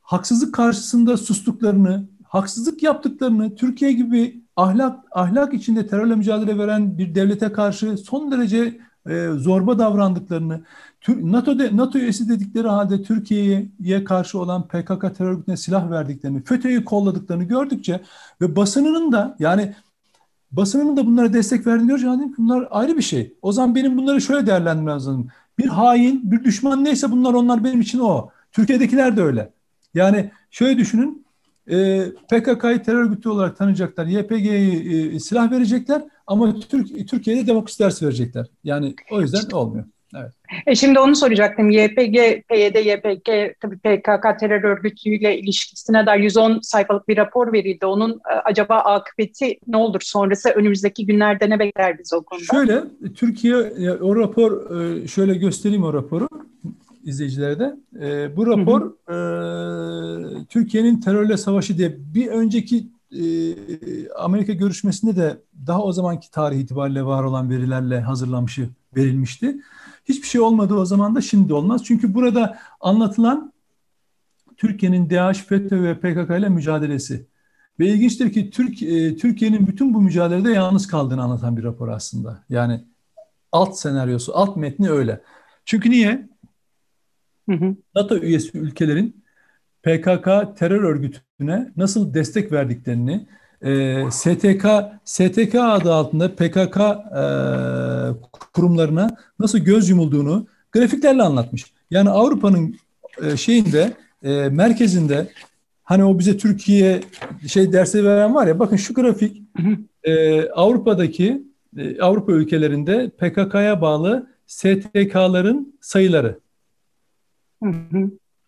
[0.01, 7.51] haksızlık karşısında sustuklarını, haksızlık yaptıklarını Türkiye gibi ahlak ahlak içinde terörle mücadele veren bir devlete
[7.51, 10.61] karşı son derece e, zorba davrandıklarını,
[11.07, 16.85] NATO de, NATO üyesi dedikleri halde Türkiye'ye karşı olan PKK terör örgütüne silah verdiklerini, FETÖ'yü
[16.85, 18.01] kolladıklarını gördükçe
[18.41, 19.75] ve basınının da yani
[20.51, 23.33] basınının da bunlara destek verdiğini görünce dedim bunlar ayrı bir şey.
[23.41, 25.27] O zaman benim bunları şöyle değerlendirmem lazım.
[25.57, 28.29] Bir hain, bir düşman neyse bunlar onlar benim için o.
[28.51, 29.53] Türkiye'dekiler de öyle.
[29.93, 31.20] Yani şöyle düşünün,
[31.71, 38.05] e, PKK'yı terör örgütü olarak tanıyacaklar, YPG'yi e, silah verecekler ama Türk, Türkiye'de demokrasi dersi
[38.05, 38.47] verecekler.
[38.63, 39.85] Yani o yüzden olmuyor.
[40.15, 40.31] Evet.
[40.67, 41.69] E şimdi onu soracaktım.
[41.69, 42.17] YPG,
[42.49, 47.85] PYD, YPG tabii PKK terör örgütüyle ilişkisine dair 110 sayfalık bir rapor verildi.
[47.85, 52.45] Onun e, acaba akıbeti ne olur sonrası önümüzdeki günlerde ne bekler bizi o konuda?
[52.51, 52.83] Şöyle
[53.15, 56.27] Türkiye o rapor e, şöyle göstereyim o raporu
[57.03, 57.75] izleyicilere de.
[58.01, 60.45] E, bu rapor hı hı.
[60.49, 62.91] Türkiye'nin terörle savaşı diye bir önceki
[64.15, 69.57] Amerika görüşmesinde de daha o zamanki tarih itibariyle var olan verilerle hazırlanmışı verilmişti.
[70.05, 71.83] Hiçbir şey olmadı o zaman da şimdi olmaz.
[71.85, 73.53] Çünkü burada anlatılan
[74.57, 77.25] Türkiye'nin DAEŞ, FETÖ ve PKK ile mücadelesi.
[77.79, 82.43] Ve ilginçtir ki Türk, e, Türkiye'nin bütün bu mücadelede yalnız kaldığını anlatan bir rapor aslında.
[82.49, 82.83] Yani
[83.51, 85.21] alt senaryosu, alt metni öyle.
[85.65, 86.29] Çünkü niye?
[87.51, 87.75] Hı hı.
[87.95, 89.23] NATO üyesi ülkelerin
[89.83, 93.27] PKK terör örgütüne nasıl destek verdiklerini,
[93.61, 94.65] e, STK
[95.05, 97.23] STK adı altında PKK e,
[98.53, 101.65] kurumlarına nasıl göz yumulduğunu grafiklerle anlatmış.
[101.91, 102.75] Yani Avrupa'nın
[103.23, 105.27] e, şeyinde e, merkezinde
[105.83, 107.01] hani o bize Türkiye
[107.47, 109.41] şey dersi veren var ya bakın şu grafik
[110.03, 111.43] e, Avrupa'daki
[111.77, 116.39] e, Avrupa ülkelerinde PKK'ya bağlı STK'ların sayıları.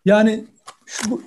[0.04, 0.44] Yani
[0.86, 1.20] şu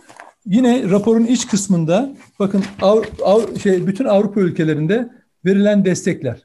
[0.47, 5.09] Yine raporun iç kısmında bakın Av, Av, şey bütün Avrupa ülkelerinde
[5.45, 6.41] verilen destekler.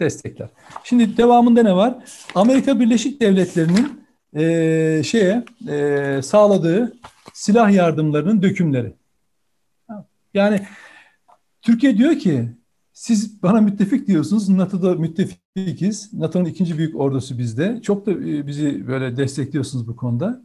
[0.00, 0.48] Destekler.
[0.84, 1.94] Şimdi devamında ne var?
[2.34, 6.96] Amerika Birleşik Devletleri'nin e, şeye e, sağladığı
[7.32, 8.92] silah yardımlarının dökümleri.
[10.34, 10.60] Yani
[11.62, 12.48] Türkiye diyor ki
[12.92, 14.48] siz bana müttefik diyorsunuz.
[14.48, 14.94] NATO'da
[15.56, 16.12] müttefikiz.
[16.12, 17.80] NATO'nun ikinci büyük ordusu bizde.
[17.82, 20.42] Çok da e, bizi böyle destekliyorsunuz bu konuda.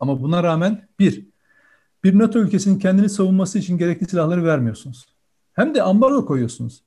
[0.00, 1.26] Ama buna rağmen bir,
[2.04, 5.06] bir NATO ülkesinin kendini savunması için gerekli silahları vermiyorsunuz.
[5.52, 6.82] Hem de ambargo koyuyorsunuz.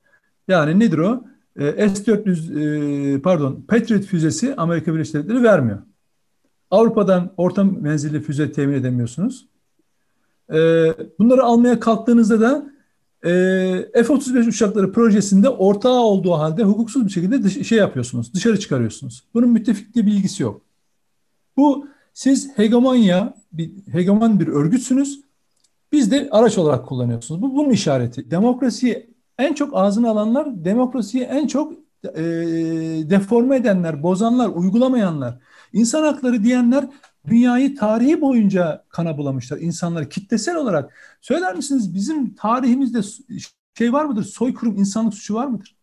[0.48, 1.24] Yani nedir o?
[1.56, 5.78] E, S-400 e, pardon Patriot füzesi Amerika Birleşik Devletleri vermiyor.
[6.70, 9.48] Avrupa'dan orta menzilli füze temin edemiyorsunuz.
[11.18, 12.70] Bunları almaya kalktığınızda da
[13.22, 19.24] F-35 uçakları projesinde ortağı olduğu halde hukuksuz bir şekilde dış, şey yapıyorsunuz, dışarı çıkarıyorsunuz.
[19.34, 20.62] Bunun müttefikle bir ilgisi yok.
[21.56, 25.20] Bu siz hegemonya, bir hegemon bir örgütsünüz.
[25.92, 27.42] Biz de araç olarak kullanıyorsunuz.
[27.42, 28.30] Bu bunun işareti.
[28.30, 31.72] Demokrasiyi en çok ağzına alanlar, demokrasiyi en çok
[32.04, 32.22] e,
[33.10, 35.38] deforme edenler, bozanlar, uygulamayanlar.
[35.72, 36.88] İnsan hakları diyenler
[37.28, 39.58] dünyayı tarihi boyunca kana bulamışlar.
[39.58, 40.94] İnsanları kitlesel olarak.
[41.20, 43.00] Söyler misiniz bizim tarihimizde
[43.78, 44.24] şey var mıdır?
[44.24, 45.76] Soykırım, insanlık suçu var mıdır?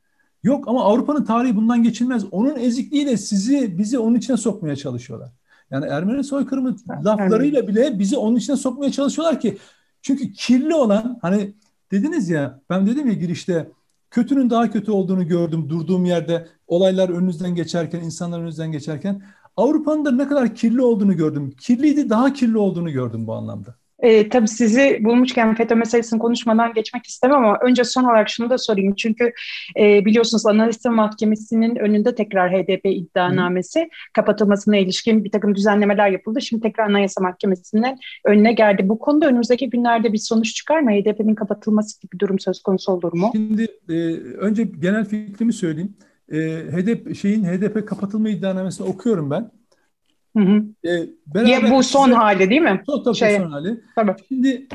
[0.43, 2.25] Yok ama Avrupa'nın tarihi bundan geçilmez.
[2.31, 5.31] Onun ezikliğiyle sizi, bizi onun içine sokmaya çalışıyorlar.
[5.71, 9.57] Yani Ermeni soykırımı laflarıyla bile bizi onun içine sokmaya çalışıyorlar ki
[10.01, 11.53] çünkü kirli olan hani
[11.91, 13.71] dediniz ya ben dedim ya girişte
[14.11, 19.21] kötünün daha kötü olduğunu gördüm durduğum yerde olaylar önünüzden geçerken insanlar önünüzden geçerken
[19.57, 21.53] Avrupa'nın da ne kadar kirli olduğunu gördüm.
[21.59, 23.75] Kirliydi daha kirli olduğunu gördüm bu anlamda.
[23.99, 28.57] E, tabii sizi bulmuşken FETÖ meselesini konuşmadan geçmek istemem ama önce son olarak şunu da
[28.57, 28.95] sorayım.
[28.95, 29.31] Çünkü
[29.79, 33.85] e, biliyorsunuz Anayasa Mahkemesi'nin önünde tekrar HDP iddianamesi Hı.
[34.13, 36.41] kapatılmasına ilişkin bir takım düzenlemeler yapıldı.
[36.41, 38.89] Şimdi tekrar Anayasa Mahkemesi'nin önüne geldi.
[38.89, 40.91] Bu konuda önümüzdeki günlerde bir sonuç çıkar mı?
[40.91, 43.29] HDP'nin kapatılması gibi bir durum söz konusu olur mu?
[43.33, 43.93] Şimdi e,
[44.37, 45.95] önce genel fikrimi söyleyeyim.
[46.31, 46.37] E,
[46.71, 49.51] HDP şeyin HDP kapatılma iddianamesini okuyorum ben.
[50.37, 50.63] Hı hı.
[50.89, 52.83] E, beraber bu son hali değil mi?
[52.85, 53.81] Son, tabii şey, son hali.
[53.95, 54.15] Tabii.
[54.27, 54.67] Şimdi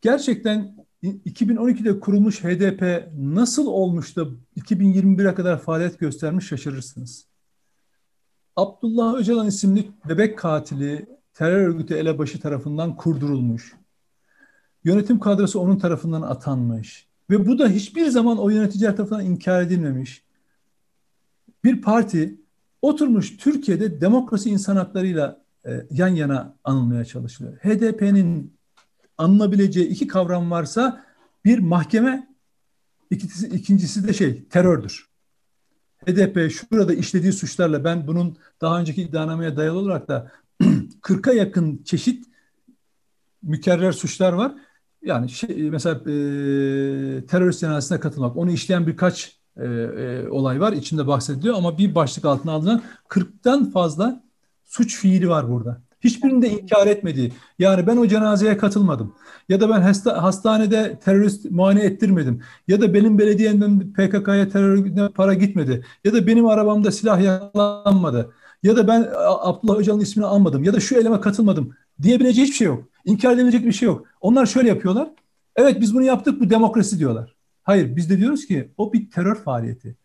[0.00, 7.26] gerçekten 2012'de kurulmuş HDP nasıl olmuş da 2021'e kadar faaliyet göstermiş şaşırırsınız.
[8.56, 13.74] Abdullah Öcalan isimli bebek katili terör örgütü elebaşı tarafından kurdurulmuş.
[14.84, 17.08] Yönetim kadrosu onun tarafından atanmış.
[17.30, 20.22] Ve bu da hiçbir zaman o yöneticiler tarafından inkar edilmemiş.
[21.64, 22.40] Bir parti
[22.82, 27.56] oturmuş Türkiye'de demokrasi insan haklarıyla e, yan yana anılmaya çalışılıyor.
[27.56, 28.58] HDP'nin
[29.18, 31.04] anılabileceği iki kavram varsa
[31.44, 32.28] bir mahkeme,
[33.10, 35.08] ikincisi, ikincisi de şey terördür.
[36.06, 40.32] HDP şurada işlediği suçlarla ben bunun daha önceki iddianameye dayalı olarak da
[41.02, 42.24] 40'a yakın çeşit
[43.42, 44.54] mükerrer suçlar var.
[45.02, 46.06] Yani şey, mesela e,
[47.26, 50.72] terörist cenazesine katılmak, onu işleyen birkaç e, e, olay var.
[50.72, 54.22] içinde bahsediliyor ama bir başlık altına alınan 40'tan fazla
[54.64, 55.82] suç fiili var burada.
[56.00, 57.32] Hiçbirini de inkar etmediği.
[57.58, 59.14] Yani ben o cenazeye katılmadım.
[59.48, 62.42] Ya da ben hasta, hastanede terörist muayene ettirmedim.
[62.68, 65.84] Ya da benim belediyemden PKK'ya terör para gitmedi.
[66.04, 68.32] Ya da benim arabamda silah yakalanmadı.
[68.62, 70.64] Ya da ben Abdullah Öcalan'ın ismini almadım.
[70.64, 71.74] Ya da şu eleme katılmadım.
[72.02, 72.84] Diyebileceği hiçbir şey yok.
[73.04, 74.06] İnkar edilecek bir şey yok.
[74.20, 75.08] Onlar şöyle yapıyorlar.
[75.56, 77.37] Evet biz bunu yaptık bu demokrasi diyorlar.
[77.68, 79.96] Hayır biz de diyoruz ki o bir terör faaliyeti.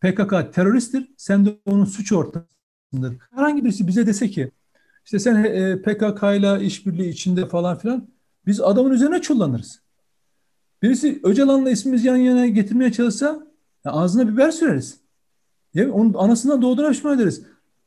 [0.00, 1.08] PKK teröristtir.
[1.16, 3.16] Sen de onun suç ortasındır.
[3.30, 4.50] Herhangi birisi bize dese ki
[5.04, 8.08] işte sen e, PKK ile işbirliği içinde falan filan
[8.46, 9.82] biz adamın üzerine çullanırız.
[10.82, 13.46] Birisi Öcalan'la ismimizi yan yana getirmeye çalışsa
[13.84, 15.00] ya ağzına biber süreriz.
[15.74, 17.42] Ya, onun anasından doğduğuna pişman ederiz.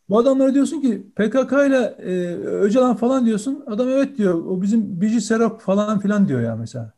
[0.09, 3.63] Bu adamlara diyorsun ki PKK ile e, Öcalan falan diyorsun.
[3.67, 4.33] Adam evet diyor.
[4.33, 6.94] O bizim Bici Serok falan filan diyor ya mesela.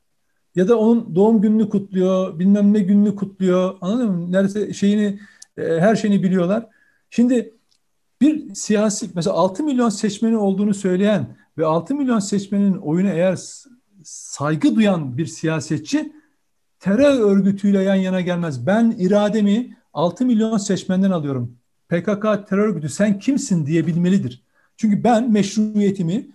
[0.58, 3.78] Ya da onun doğum gününü kutluyor, bilmem ne gününü kutluyor.
[3.82, 4.32] Anladın mı?
[4.32, 5.20] Neredeyse şeyini,
[5.58, 6.68] e, her şeyini biliyorlar.
[7.10, 7.54] Şimdi
[8.22, 13.40] bir siyasi, mesela 6 milyon seçmeni olduğunu söyleyen ve 6 milyon seçmenin oyunu eğer
[14.04, 16.14] saygı duyan bir siyasetçi
[16.80, 18.68] terör örgütüyle yan yana gelmez.
[18.68, 21.58] Ben irademi 6 milyon seçmenden alıyorum.
[21.90, 24.44] PKK terör örgütü sen kimsin diyebilmelidir.
[24.78, 26.28] Çünkü ben meşruiyetimi,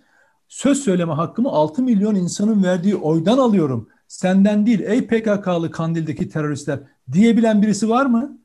[0.47, 3.89] söz söyleme hakkımı 6 milyon insanın verdiği oydan alıyorum.
[4.13, 6.79] Senden değil ey PKK'lı Kandil'deki teröristler
[7.11, 8.37] diyebilen birisi var mı?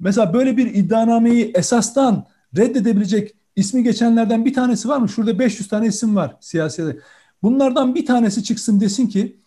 [0.00, 5.08] Mesela böyle bir iddianameyi esastan reddedebilecek ismi geçenlerden bir tanesi var mı?
[5.08, 6.98] Şurada 500 tane isim var siyasete.
[7.42, 9.40] Bunlardan bir tanesi çıksın desin ki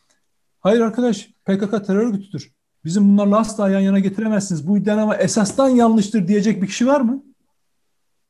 [0.60, 2.52] hayır arkadaş PKK terör örgütüdür.
[2.86, 4.68] Bizim bunlarla asla yan yana getiremezsiniz.
[4.68, 7.24] Bu iddianame esastan yanlıştır diyecek bir kişi var mı?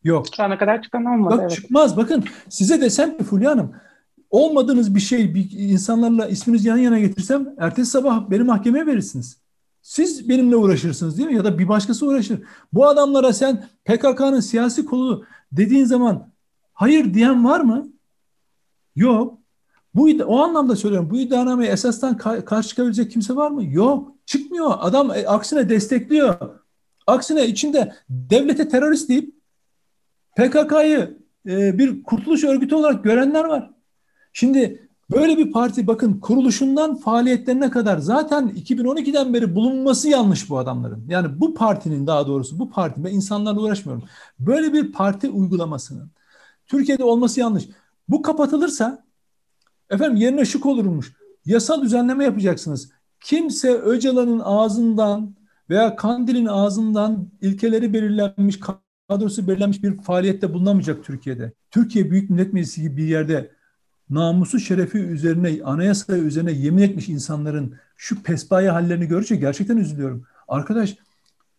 [0.04, 0.26] Yok.
[0.36, 1.34] Şu ana kadar çıkan olmadı.
[1.34, 1.52] Bak evet.
[1.52, 1.98] çıkmaz.
[1.98, 3.76] Bakın size desem ki Fulya Hanım
[4.32, 9.42] olmadığınız bir şey bir insanlarla isminizi yan yana getirsem ertesi sabah beni mahkemeye verirsiniz.
[9.82, 11.36] Siz benimle uğraşırsınız değil mi?
[11.36, 12.40] Ya da bir başkası uğraşır.
[12.74, 16.32] Bu adamlara sen PKK'nın siyasi kolu dediğin zaman
[16.74, 17.88] hayır diyen var mı?
[18.96, 19.38] Yok.
[19.94, 21.10] Bu o anlamda söylüyorum.
[21.10, 23.64] Bu iddianameye esasdan ka- karşı çıkabilecek kimse var mı?
[23.66, 24.16] Yok.
[24.26, 24.74] Çıkmıyor.
[24.80, 26.36] Adam e, aksine destekliyor.
[27.08, 29.36] Aksine içinde devlete terörist deyip
[30.38, 31.18] PKK'yı
[31.50, 33.72] e, bir kurtuluş örgütü olarak görenler var.
[34.34, 41.06] Şimdi böyle bir parti bakın kuruluşundan faaliyetlerine kadar zaten 2012'den beri bulunması yanlış bu adamların.
[41.10, 44.04] Yani bu partinin daha doğrusu bu parti ben insanlarla uğraşmıyorum.
[44.40, 46.12] Böyle bir parti uygulamasının
[46.68, 47.64] Türkiye'de olması yanlış.
[48.10, 49.04] Bu kapatılırsa
[49.90, 51.14] efendim yerine şık olurmuş.
[51.46, 52.92] Yasal düzenleme yapacaksınız.
[53.20, 55.36] Kimse Öcalan'ın ağzından
[55.70, 58.60] veya Kandil'in ağzından ilkeleri belirlenmiş,
[59.10, 61.54] kadrosu belirlenmiş bir faaliyette bulunamayacak Türkiye'de.
[61.72, 63.52] Türkiye Büyük Millet Meclisi gibi bir yerde
[64.12, 70.24] namusu şerefi üzerine, anayasa üzerine yemin etmiş insanların şu pespaye hallerini görünce gerçekten üzülüyorum.
[70.48, 70.96] Arkadaş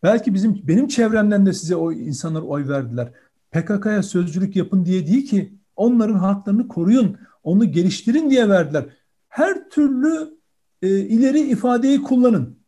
[0.03, 3.12] belki bizim benim çevremden de size o insanlar oy verdiler.
[3.51, 8.85] PKK'ya sözcülük yapın diye değil ki onların haklarını koruyun, onu geliştirin diye verdiler.
[9.29, 10.38] Her türlü
[10.83, 12.59] e, ileri ifadeyi kullanın.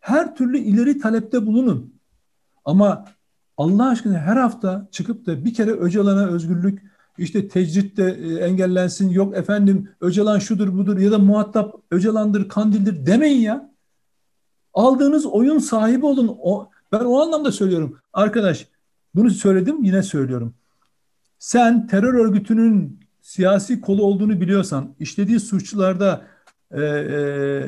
[0.00, 1.94] Her türlü ileri talepte bulunun.
[2.64, 3.04] Ama
[3.56, 6.82] Allah aşkına her hafta çıkıp da bir kere Öcalan'a özgürlük,
[7.18, 13.06] işte tecrit de e, engellensin, yok efendim Öcalan şudur budur ya da muhatap Öcalan'dır, Kandil'dir
[13.06, 13.70] demeyin ya.
[14.74, 16.36] Aldığınız oyun sahibi olun.
[16.42, 17.98] O, ben o anlamda söylüyorum.
[18.12, 18.68] Arkadaş
[19.14, 20.54] bunu söyledim yine söylüyorum.
[21.38, 26.26] Sen terör örgütünün siyasi kolu olduğunu biliyorsan, işlediği suçlarda
[26.70, 27.64] e, e,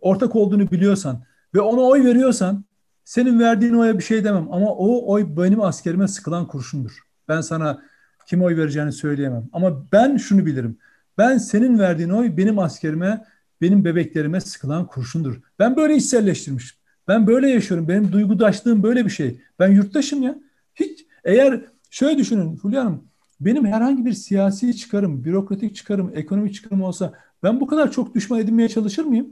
[0.00, 2.64] ortak olduğunu biliyorsan ve ona oy veriyorsan
[3.04, 6.98] senin verdiğin oya bir şey demem ama o oy benim askerime sıkılan kurşundur.
[7.28, 7.82] Ben sana
[8.26, 9.48] kim oy vereceğini söyleyemem.
[9.52, 10.78] Ama ben şunu bilirim.
[11.18, 13.24] Ben senin verdiğin oy benim askerime,
[13.60, 15.40] benim bebeklerime sıkılan kurşundur.
[15.58, 16.78] Ben böyle içselleştirmişim.
[17.08, 17.88] Ben böyle yaşıyorum.
[17.88, 19.40] Benim duygudaşlığım böyle bir şey.
[19.58, 20.38] Ben yurttaşım ya.
[20.74, 23.04] Hiç eğer şöyle düşünün Fulya Hanım.
[23.40, 28.40] Benim herhangi bir siyasi çıkarım, bürokratik çıkarım, ekonomik çıkarım olsa ben bu kadar çok düşman
[28.40, 29.30] edinmeye çalışır mıyım?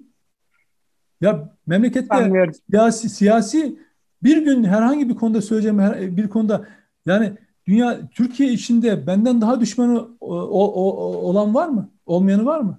[1.21, 2.55] Ya memlekette Anlıyorum.
[2.71, 3.79] siyasi, siyasi
[4.23, 6.69] bir gün herhangi bir konuda söyleyeceğim bir konuda
[7.07, 7.33] yani
[7.71, 10.95] dünya Türkiye içinde benden daha düşmanı o, o,
[11.29, 11.89] olan var mı?
[12.07, 12.79] Olmayanı var mı?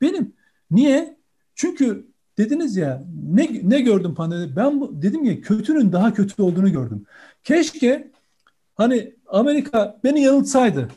[0.00, 0.32] Benim.
[0.70, 1.16] Niye?
[1.54, 2.06] Çünkü
[2.38, 4.56] dediniz ya ne ne gördüm pandemide?
[4.56, 7.04] Ben bu, dedim ya kötünün daha kötü olduğunu gördüm.
[7.44, 8.10] Keşke
[8.74, 10.88] hani Amerika beni yanıltsaydı.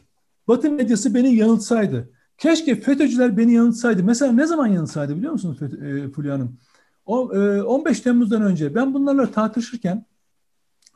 [0.47, 2.09] Batı medyası beni yanıltsaydı.
[2.37, 4.03] Keşke FETÖ'cüler beni yanıltsaydı.
[4.03, 6.57] Mesela ne zaman yanıltsaydı biliyor musunuz e, Fulya Hanım?
[7.05, 10.05] O, e, 15 Temmuz'dan önce ben bunlarla tartışırken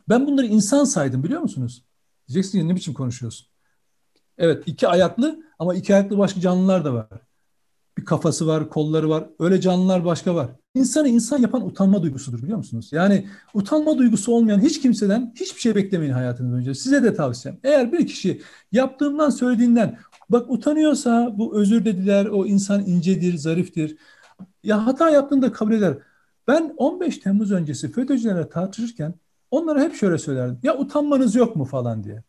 [0.09, 1.83] ben bunları insan saydım biliyor musunuz?
[2.27, 3.47] Diyeceksin ya ne biçim konuşuyorsun?
[4.37, 7.07] Evet iki ayaklı ama iki ayaklı başka canlılar da var.
[7.97, 9.29] Bir kafası var, kolları var.
[9.39, 10.49] Öyle canlılar başka var.
[10.75, 12.89] İnsanı insan yapan utanma duygusudur biliyor musunuz?
[12.91, 16.75] Yani utanma duygusu olmayan hiç kimseden hiçbir şey beklemeyin hayatınız önce.
[16.75, 17.59] Size de tavsiyem.
[17.63, 23.97] Eğer bir kişi yaptığından söylediğinden bak utanıyorsa bu özür dediler, o insan incedir, zariftir.
[24.63, 25.97] Ya hata yaptığını da kabul eder.
[26.47, 29.13] Ben 15 Temmuz öncesi FETÖ'cülerle tartışırken
[29.55, 30.59] onlara hep şöyle söylerdim.
[30.63, 32.23] Ya utanmanız yok mu falan diye.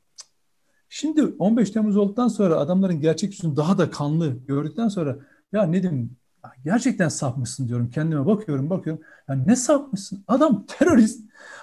[0.89, 5.17] Şimdi 15 Temmuz olduktan sonra adamların gerçek yüzünü daha da kanlı gördükten sonra
[5.53, 6.17] ya Nedim
[6.65, 7.91] gerçekten sapmışsın diyorum.
[7.91, 9.03] Kendime bakıyorum bakıyorum.
[9.29, 10.25] Ya ne sapmışsın?
[10.29, 11.21] Adam terörist.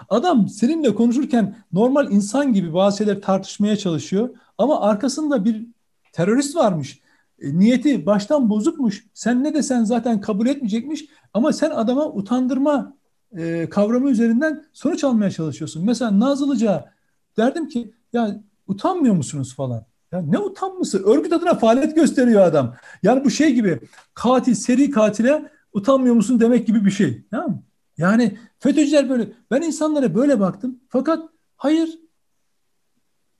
[0.09, 4.29] Adam seninle konuşurken normal insan gibi bazı şeyler tartışmaya çalışıyor.
[4.57, 5.67] Ama arkasında bir
[6.11, 6.99] terörist varmış.
[7.39, 9.05] E, niyeti baştan bozukmuş.
[9.13, 11.05] Sen ne desen zaten kabul etmeyecekmiş.
[11.33, 12.93] Ama sen adama utandırma
[13.37, 15.85] e, kavramı üzerinden sonuç almaya çalışıyorsun.
[15.85, 16.93] Mesela Nazılıca
[17.37, 19.85] derdim ki ya utanmıyor musunuz falan.
[20.11, 21.03] Ya ne utanması?
[21.05, 22.75] Örgüt adına faaliyet gösteriyor adam.
[23.03, 23.79] Yani bu şey gibi
[24.13, 27.23] katil, seri katile utanmıyor musun demek gibi bir şey.
[27.31, 27.63] Tamam mı?
[27.97, 29.31] Yani FETÖ'cüler böyle.
[29.51, 30.79] Ben insanlara böyle baktım.
[30.89, 31.99] Fakat hayır.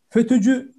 [0.10, 0.74] FETÖ'cü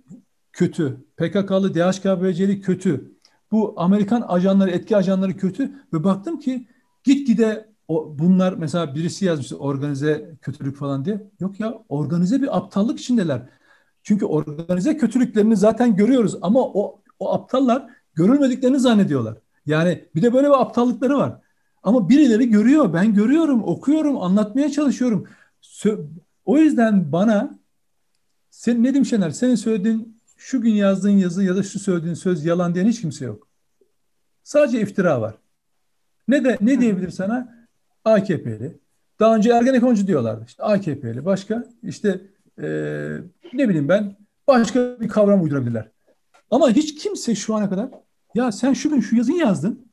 [0.53, 1.05] kötü.
[1.17, 3.15] PKK'lı, DHKPC'li kötü.
[3.53, 5.73] Bu Amerikan ajanları, etki ajanları kötü.
[5.93, 6.69] Ve baktım ki
[7.05, 11.31] gitgide o, bunlar mesela birisi yazmıştı organize kötülük falan diye.
[11.41, 13.43] Yok ya organize bir aptallık içindeler.
[14.03, 19.39] Çünkü organize kötülüklerini zaten görüyoruz ama o, o aptallar görülmediklerini zannediyorlar.
[19.67, 21.41] Yani bir de böyle bir aptallıkları var.
[21.83, 22.93] Ama birileri görüyor.
[22.93, 25.29] Ben görüyorum, okuyorum, anlatmaya çalışıyorum.
[26.45, 27.59] O yüzden bana
[28.51, 32.75] sen Nedim Şener senin söylediğin şu gün yazdığın yazı ya da şu söylediğin söz yalan
[32.75, 33.49] diyen hiç kimse yok.
[34.43, 35.35] Sadece iftira var.
[36.29, 37.64] Ne de ne diyebilir sana?
[38.05, 38.79] AKP'li.
[39.21, 40.45] Daha önce Ergenekoncu diyorlardı.
[40.47, 41.25] İşte AKP'li.
[41.25, 42.21] Başka işte
[42.59, 42.67] e,
[43.53, 44.17] ne bileyim ben
[44.49, 45.89] başka bir kavram uydurabilirler.
[46.51, 47.89] Ama hiç kimse şu ana kadar
[48.35, 49.87] ya sen şu gün şu yazın yazdın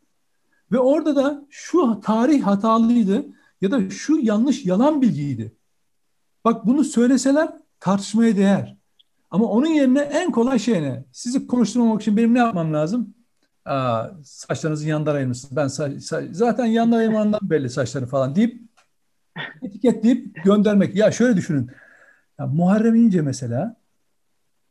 [0.72, 3.26] ve orada da şu tarih hatalıydı
[3.62, 5.56] ya da şu yanlış yalan bilgiydi.
[6.46, 8.78] Bak bunu söyleseler tartışmaya değer.
[9.32, 11.06] Ama onun yerine en kolay şey ne?
[11.12, 13.14] Sizi konuşturmamak için benim ne yapmam lazım?
[13.66, 15.56] Aa, saçlarınızı yandan ayırmışsınız.
[15.56, 18.62] Ben sa- sa- zaten yandan ayırmandan belli saçları falan deyip
[19.62, 20.96] etiketleyip göndermek.
[20.96, 21.72] Ya şöyle düşünün.
[22.40, 23.76] Ya Muharrem İnce mesela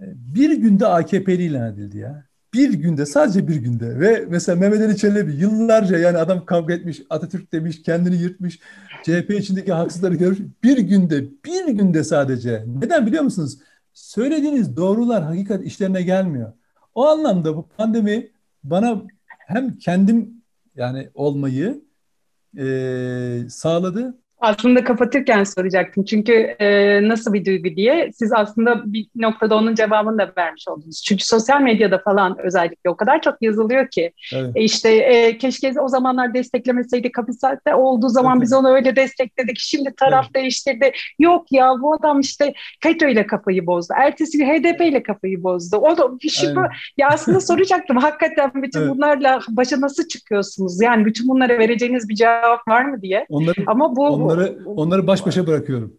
[0.01, 2.25] e, bir günde AKP'li ilan edildi ya.
[2.55, 7.03] Bir günde sadece bir günde ve mesela Mehmet Ali Çelebi yıllarca yani adam kavga etmiş
[7.11, 8.61] Atatürk demiş kendini yırtmış
[9.05, 13.59] CHP içindeki haksızları görmüş bir günde bir günde sadece neden biliyor musunuz?
[13.95, 16.53] Söylediğiniz doğrular hakikat işlerine gelmiyor.
[16.95, 18.29] O anlamda bu pandemi
[18.65, 20.43] bana hem kendim
[20.77, 21.85] yani olmayı
[22.59, 26.05] e, sağladı aslında kapatırken soracaktım.
[26.05, 28.11] Çünkü e, nasıl bir duygu diye.
[28.15, 31.03] Siz aslında bir noktada onun cevabını da vermiş oldunuz.
[31.03, 34.13] Çünkü sosyal medyada falan özellikle o kadar çok yazılıyor ki.
[34.35, 34.51] Evet.
[34.55, 38.43] E, işte e, keşke o zamanlar desteklemeseydi Kapisal'de olduğu zaman evet.
[38.43, 39.57] biz onu öyle destekledik.
[39.59, 40.35] Şimdi taraf evet.
[40.35, 40.93] değiştirdi.
[41.19, 43.95] Yok ya bu adam işte FETÖ ile kafayı bozdu.
[43.97, 45.77] Ertesi gün HDP ile kafayı bozdu.
[45.77, 46.51] O da bir şey
[46.97, 47.97] ya aslında soracaktım.
[47.97, 48.91] Hakikaten bütün evet.
[48.91, 50.83] bunlarla başa nasıl çıkıyorsunuz?
[50.83, 53.27] Yani bütün bunlara vereceğiniz bir cevap var mı diye.
[53.29, 55.97] Onları, Ama bu onları onları onları baş başa bırakıyorum.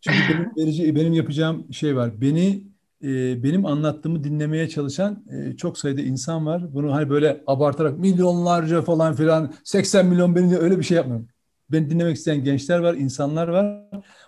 [0.00, 2.20] Çünkü benim verici, benim yapacağım şey var.
[2.20, 2.64] Beni
[3.02, 6.74] e, benim anlattığımı dinlemeye çalışan e, çok sayıda insan var.
[6.74, 11.28] Bunu hani böyle abartarak milyonlarca falan filan 80 milyon beni öyle bir şey yapmıyorum.
[11.70, 13.82] Beni dinlemek isteyen gençler var, insanlar var.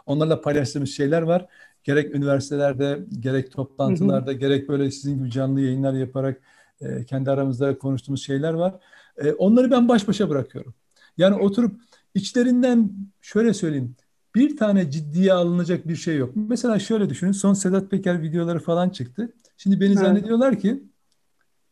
[0.07, 1.47] Onlarla paylaştığımız şeyler var.
[1.85, 4.39] Gerek üniversitelerde, gerek toplantılarda, hı hı.
[4.39, 6.41] gerek böyle sizin gibi canlı yayınlar yaparak
[6.81, 8.75] e, kendi aramızda konuştuğumuz şeyler var.
[9.19, 10.75] E, onları ben baş başa bırakıyorum.
[11.17, 11.81] Yani oturup
[12.15, 12.91] İçlerinden
[13.21, 13.97] şöyle söyleyeyim.
[14.35, 16.33] Bir tane ciddiye alınacak bir şey yok.
[16.35, 17.33] Mesela şöyle düşünün.
[17.33, 19.33] Son Sedat Peker videoları falan çıktı.
[19.57, 19.99] Şimdi beni evet.
[19.99, 20.83] zannediyorlar ki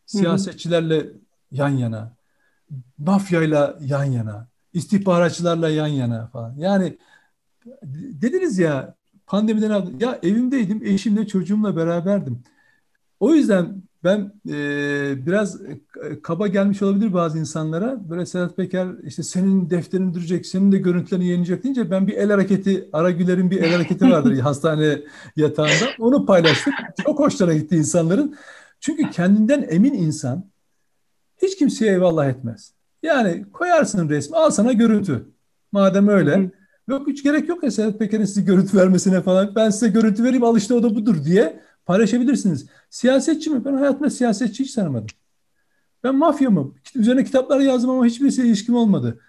[0.07, 1.07] siyasetçilerle
[1.51, 2.13] yan yana,
[2.99, 6.55] mafyayla yan yana, istihbaratçılarla yan yana falan.
[6.57, 6.99] Yani
[7.93, 8.95] dediniz ya
[9.27, 10.01] pandemiden aldım.
[10.01, 12.43] Ya evimdeydim, eşimle, çocuğumla beraberdim.
[13.21, 15.81] O yüzden ben e, biraz e,
[16.23, 18.11] kaba gelmiş olabilir bazı insanlara.
[18.11, 22.31] Böyle Sedat Peker işte senin defterin duracak, senin de görüntülerini yayınlayacak deyince ben bir el
[22.31, 24.99] hareketi, Ara Güler'in bir el hareketi vardır hastane
[25.37, 25.87] yatağında.
[25.99, 26.75] Onu paylaştık.
[27.05, 28.37] Çok hoşlara gitti insanların.
[28.81, 30.45] Çünkü kendinden emin insan
[31.43, 32.73] hiç kimseye eyvallah etmez.
[33.03, 35.27] Yani koyarsın resmi, al sana görüntü.
[35.73, 36.51] Madem öyle.
[36.89, 39.53] Yok hiç gerek yok ya Sedat Peker'in size görüntü vermesine falan.
[39.57, 42.67] Ben size görüntü vereyim al işte o da budur diye paylaşabilirsiniz.
[42.91, 43.65] Siyasetçi mi?
[43.65, 45.17] Ben hayatımda siyasetçi hiç tanımadım.
[46.05, 46.75] Ben mafya mı?
[46.95, 49.21] Üzerine kitaplar yazdım ama hiçbirisiyle ilişkim olmadı.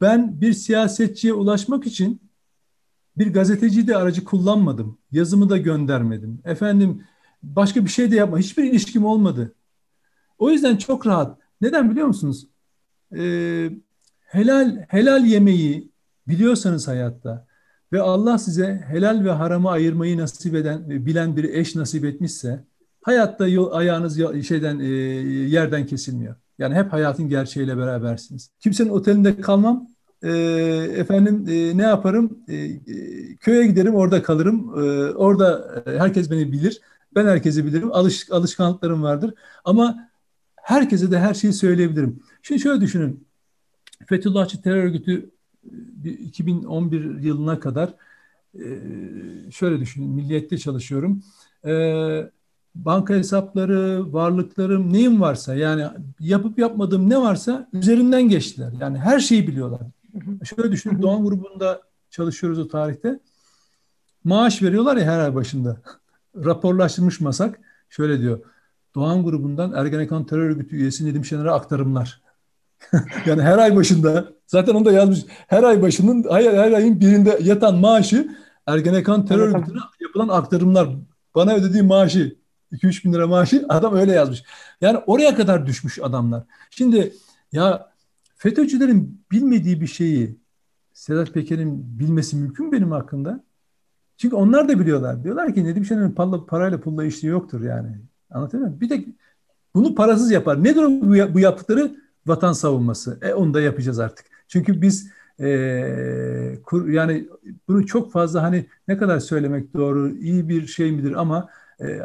[0.00, 2.20] Ben bir siyasetçiye ulaşmak için
[3.18, 4.98] bir gazeteci de aracı kullanmadım.
[5.12, 6.40] Yazımı da göndermedim.
[6.44, 7.04] Efendim
[7.42, 8.38] başka bir şey de yapma.
[8.38, 9.54] Hiçbir ilişkim olmadı.
[10.38, 11.38] O yüzden çok rahat.
[11.60, 12.46] Neden biliyor musunuz?
[13.16, 13.70] Ee,
[14.20, 15.90] helal helal yemeği
[16.28, 17.47] biliyorsanız hayatta
[17.92, 22.64] ve Allah size helal ve haramı ayırmayı nasip eden bilen bir eş nasip etmişse
[23.02, 26.34] hayatta yol, ayağınız şeyden e, yerden kesilmiyor.
[26.58, 28.50] Yani hep hayatın gerçeğiyle berabersiniz.
[28.60, 29.88] Kimsenin otelinde kalmam.
[30.22, 30.30] E,
[30.96, 32.38] efendim e, ne yaparım?
[32.48, 32.78] E, e,
[33.40, 34.80] köye giderim, orada kalırım.
[34.80, 36.80] E, orada e, herkes beni bilir.
[37.14, 37.92] Ben herkesi bilirim.
[37.92, 39.34] Alış, alışkanlıklarım vardır.
[39.64, 40.10] Ama
[40.56, 42.22] herkese de her şeyi söyleyebilirim.
[42.42, 43.26] Şimdi şöyle düşünün.
[44.06, 45.30] Fethullahçı terör örgütü
[46.04, 47.94] 2011 e, yılına kadar
[48.54, 48.64] e,
[49.50, 50.08] şöyle düşünün.
[50.10, 51.22] Milliyette çalışıyorum.
[51.64, 51.72] E,
[52.74, 55.86] banka hesapları, varlıklarım, neyim varsa yani
[56.20, 58.72] yapıp yapmadığım ne varsa üzerinden geçtiler.
[58.80, 59.80] Yani her şeyi biliyorlar.
[60.44, 61.80] Şöyle düşünün Doğan grubunda
[62.10, 63.20] çalışıyoruz o tarihte.
[64.24, 65.76] Maaş veriyorlar ya her ay başında.
[66.36, 67.60] Raporlaştırmış masak.
[67.90, 68.40] Şöyle diyor.
[68.94, 72.20] Doğan grubundan Ergenekon terör örgütü üyesi Nedim Şener'e aktarımlar.
[73.26, 75.24] yani her ay başında zaten onu da yazmış.
[75.28, 78.28] Her ay başının her, her ayın birinde yatan maaşı
[78.66, 80.88] Ergenekon terör örgütüne yapılan aktarımlar.
[81.34, 82.36] Bana ödediği maaşı
[82.72, 84.44] 2-3 bin lira maaşı adam öyle yazmış.
[84.80, 86.44] Yani oraya kadar düşmüş adamlar.
[86.70, 87.12] Şimdi
[87.52, 87.90] ya
[88.36, 90.38] FETÖ'cülerin bilmediği bir şeyi
[90.92, 93.44] Sedat Peker'in bilmesi mümkün mü benim hakkında?
[94.16, 95.24] Çünkü onlar da biliyorlar.
[95.24, 96.10] Diyorlar ki Nedim Şener'in
[96.46, 97.96] parayla pulla işi yoktur yani.
[98.30, 98.80] Anlatabiliyor muyum?
[98.80, 99.04] Bir de
[99.74, 100.64] bunu parasız yapar.
[100.64, 101.96] Nedir bu, bu yaptıkları?
[102.28, 103.18] Vatan savunması.
[103.22, 104.26] E onu da yapacağız artık.
[104.48, 105.10] Çünkü biz
[105.40, 107.28] e, kur, yani
[107.68, 111.48] bunu çok fazla hani ne kadar söylemek doğru, iyi bir şey midir ama
[111.80, 112.00] e,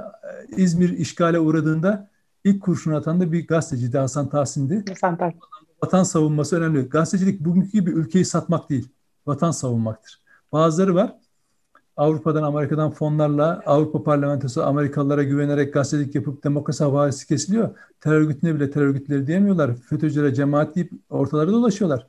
[0.58, 2.10] İzmir işgale uğradığında
[2.44, 4.86] ilk kurşun atan da bir gazeteci Hasan Tahsin'di.
[4.90, 5.18] Hasan
[5.84, 6.90] Vatan savunması önemli.
[6.90, 8.90] Gazetecilik bugünkü gibi ülkeyi satmak değil,
[9.28, 10.22] vatan savunmaktır.
[10.52, 11.16] Bazıları var,
[11.98, 17.78] Avrupa'dan, Amerika'dan fonlarla Avrupa Parlamentosu Amerikalılara güvenerek gazetecilik yapıp demokrasi havarisi kesiliyor.
[18.02, 19.76] Terör örgütüne bile terör örgütleri diyemiyorlar.
[19.76, 22.08] FETÖ'cülere cemaat deyip ortalarda dolaşıyorlar.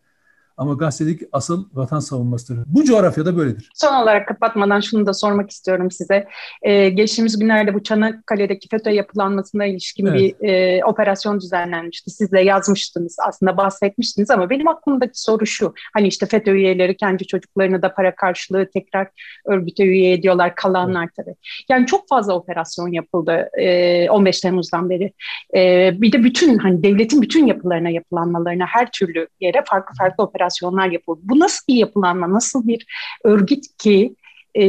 [0.56, 2.64] Ama gazetecilik asıl vatan savunmasıdır.
[2.66, 3.70] Bu coğrafyada böyledir.
[3.74, 6.28] Son olarak kapatmadan şunu da sormak istiyorum size.
[6.62, 10.20] Ee, geçtiğimiz günlerde bu Çanakkale'deki FETÖ yapılanmasına ilişkin evet.
[10.40, 12.10] bir e, operasyon düzenlenmişti.
[12.10, 15.74] Siz de yazmıştınız aslında bahsetmiştiniz ama benim aklımdaki soru şu.
[15.94, 19.08] Hani işte FETÖ üyeleri kendi çocuklarını da para karşılığı tekrar
[19.46, 21.14] örgüte üye ediyorlar kalanlar evet.
[21.16, 21.34] tabii.
[21.68, 25.12] Yani çok fazla operasyon yapıldı e, 15 Temmuz'dan beri.
[25.56, 30.43] E, bir de bütün hani devletin bütün yapılarına yapılanmalarına her türlü yere farklı farklı operasyon
[30.44, 31.20] operasyonlar yapıldı.
[31.24, 32.86] Bu nasıl bir yapılanma, nasıl bir
[33.24, 34.16] örgüt ki
[34.56, 34.62] e,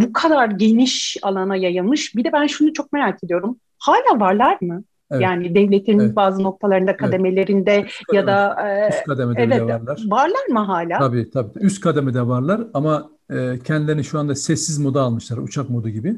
[0.00, 2.16] bu kadar geniş alana yayılmış?
[2.16, 3.56] Bir de ben şunu çok merak ediyorum.
[3.78, 4.84] Hala varlar mı?
[5.10, 5.22] Evet.
[5.22, 6.16] Yani devletin evet.
[6.16, 7.90] bazı noktalarında, kademelerinde evet.
[8.12, 10.02] ya da e, üst kademede evet, varlar.
[10.06, 10.98] Varlar mı hala?
[10.98, 11.58] Tabii tabii.
[11.58, 16.16] Üst kademede varlar ama e, kendilerini şu anda sessiz moda almışlar, uçak modu gibi.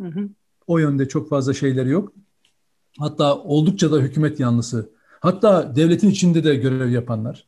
[0.00, 0.28] Hı hı.
[0.66, 2.12] O yönde çok fazla şeyleri yok.
[2.98, 4.90] Hatta oldukça da hükümet yanlısı.
[5.20, 7.47] Hatta devletin içinde de görev yapanlar.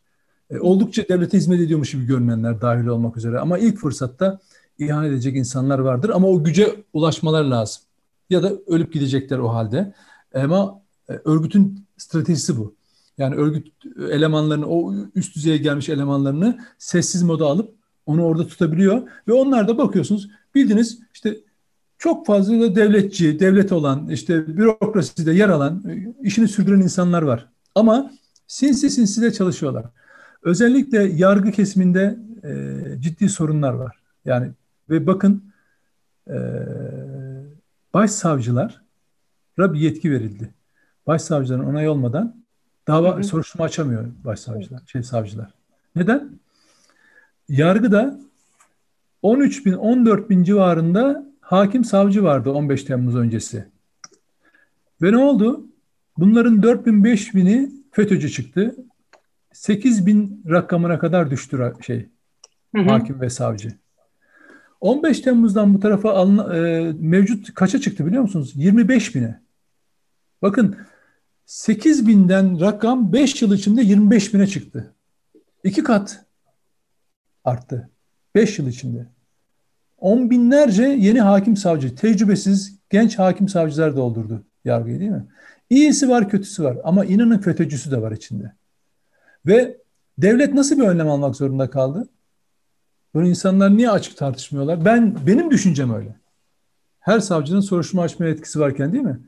[0.50, 3.38] E, oldukça devlete hizmet ediyormuş gibi görünenler dahil olmak üzere.
[3.38, 4.40] Ama ilk fırsatta
[4.78, 6.10] ihanet edecek insanlar vardır.
[6.14, 7.82] Ama o güce ulaşmalar lazım.
[8.30, 9.94] Ya da ölüp gidecekler o halde.
[10.34, 12.74] Ama e, örgütün stratejisi bu.
[13.18, 13.68] Yani örgüt
[14.10, 17.74] elemanlarını, o üst düzeye gelmiş elemanlarını sessiz moda alıp
[18.06, 19.02] onu orada tutabiliyor.
[19.28, 21.36] Ve onlar da bakıyorsunuz bildiğiniz işte
[21.98, 27.48] çok fazla da devletçi, devlet olan, işte bürokraside yer alan, e, işini sürdüren insanlar var.
[27.74, 28.10] Ama
[28.46, 29.84] sinsi sinsi de çalışıyorlar.
[30.42, 33.96] Özellikle yargı kesiminde e, ciddi sorunlar var.
[34.24, 34.50] Yani
[34.90, 35.52] ve bakın
[36.28, 36.36] e,
[37.94, 38.72] başsavcılara
[39.58, 40.54] bir yetki verildi.
[41.06, 42.44] Başsavcıların onay olmadan
[42.88, 43.24] dava hı hı.
[43.24, 45.54] soruşturma açamıyor başsavcılar, şey savcılar.
[45.96, 46.30] Neden?
[47.48, 48.20] Yargıda
[49.22, 53.66] 13 bin, 14 bin civarında hakim savcı vardı 15 Temmuz öncesi.
[55.02, 55.66] Ve ne oldu?
[56.18, 58.74] Bunların 4 bin, 5 bini FETÖ'cü çıktı.
[59.52, 62.08] 8 bin rakamına kadar düştü şey
[62.74, 62.88] hı hı.
[62.88, 63.78] hakim ve savcı.
[64.80, 68.52] 15 Temmuz'dan bu tarafa alın, e, mevcut kaça çıktı biliyor musunuz?
[68.54, 69.40] 25 bine.
[70.42, 70.76] Bakın
[71.46, 74.94] 8 binden rakam 5 yıl içinde 25 bine çıktı.
[75.64, 76.24] İki kat
[77.44, 77.90] arttı.
[78.34, 79.06] 5 yıl içinde.
[79.98, 85.26] On binlerce yeni hakim savcı, tecrübesiz genç hakim savcılar doldurdu yargıyı değil mi?
[85.70, 88.52] İyisi var, kötüsü var ama inanın FETÖ'cüsü de var içinde.
[89.46, 89.78] Ve
[90.18, 92.08] devlet nasıl bir önlem almak zorunda kaldı?
[93.14, 94.84] Bunu insanlar niye açık tartışmıyorlar?
[94.84, 96.16] Ben benim düşüncem öyle.
[97.00, 99.20] Her savcının soruşturma açma etkisi varken değil mi?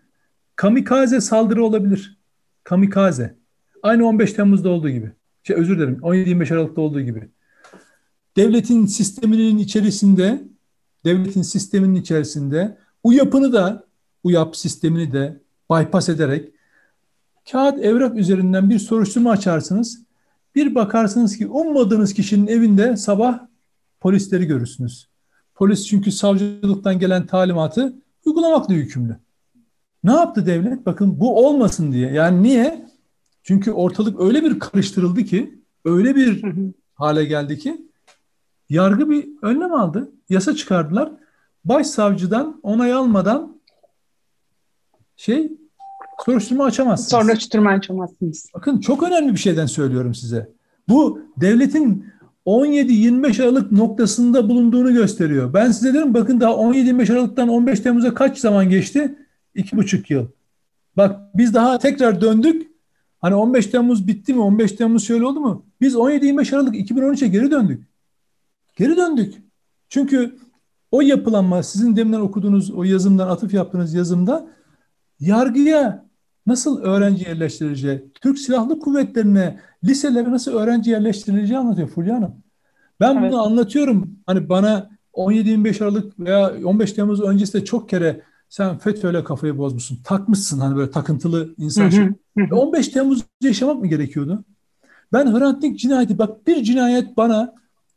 [0.56, 2.18] Kamikaze saldırı olabilir.
[2.64, 3.36] Kamikaze.
[3.82, 5.12] Aynı 15 Temmuz'da olduğu gibi.
[5.42, 5.98] Şey özür dilerim.
[6.02, 7.28] 17-25 Aralık'ta olduğu gibi.
[8.36, 10.42] Devletin sisteminin içerisinde
[11.04, 13.86] devletin sisteminin içerisinde UYAP'ını da
[14.24, 15.40] UYAP sistemini de
[15.70, 16.52] bypass ederek
[17.50, 20.02] kağıt evrak üzerinden bir soruşturma açarsınız.
[20.54, 23.38] Bir bakarsınız ki ummadığınız kişinin evinde sabah
[24.00, 25.08] polisleri görürsünüz.
[25.54, 29.16] Polis çünkü savcılıktan gelen talimatı uygulamakla yükümlü.
[30.04, 30.86] Ne yaptı devlet?
[30.86, 32.12] Bakın bu olmasın diye.
[32.12, 32.86] Yani niye?
[33.42, 36.44] Çünkü ortalık öyle bir karıştırıldı ki, öyle bir
[36.94, 37.86] hale geldi ki
[38.68, 40.12] yargı bir önlem aldı.
[40.28, 41.12] Yasa çıkardılar.
[41.64, 43.60] Başsavcıdan onay almadan
[45.16, 45.52] şey
[46.24, 47.26] soruşturma açamazsınız.
[47.26, 48.46] Soruşturma açamazsınız.
[48.54, 50.48] Bakın çok önemli bir şeyden söylüyorum size.
[50.88, 52.06] Bu devletin
[52.46, 55.54] 17-25 Aralık noktasında bulunduğunu gösteriyor.
[55.54, 59.18] Ben size dedim bakın daha 17-25 Aralık'tan 15 Temmuz'a kaç zaman geçti?
[59.54, 60.26] İki buçuk yıl.
[60.96, 62.72] Bak biz daha tekrar döndük.
[63.20, 64.40] Hani 15 Temmuz bitti mi?
[64.40, 65.66] 15 Temmuz şöyle oldu mu?
[65.80, 67.82] Biz 17-25 Aralık 2013'e geri döndük.
[68.76, 69.34] Geri döndük.
[69.88, 70.36] Çünkü
[70.90, 74.46] o yapılanma sizin deminden okuduğunuz o yazımdan atıf yaptığınız yazımda
[75.22, 76.04] yargıya
[76.46, 82.34] nasıl öğrenci yerleştirileceği, Türk Silahlı Kuvvetleri'ne, liselere nasıl öğrenci yerleştirileceği anlatıyor Fulya Hanım.
[83.00, 83.32] Ben evet.
[83.32, 84.10] bunu anlatıyorum.
[84.26, 89.98] Hani bana 17-25 Aralık veya 15 Temmuz öncesinde çok kere sen FETÖ'yle kafayı bozmuşsun.
[90.04, 91.90] Takmışsın hani böyle takıntılı insan.
[91.90, 94.44] Hı hı, 15 Temmuz yaşamak mı gerekiyordu?
[95.12, 97.54] Ben Hrant Dink cinayeti bak bir cinayet bana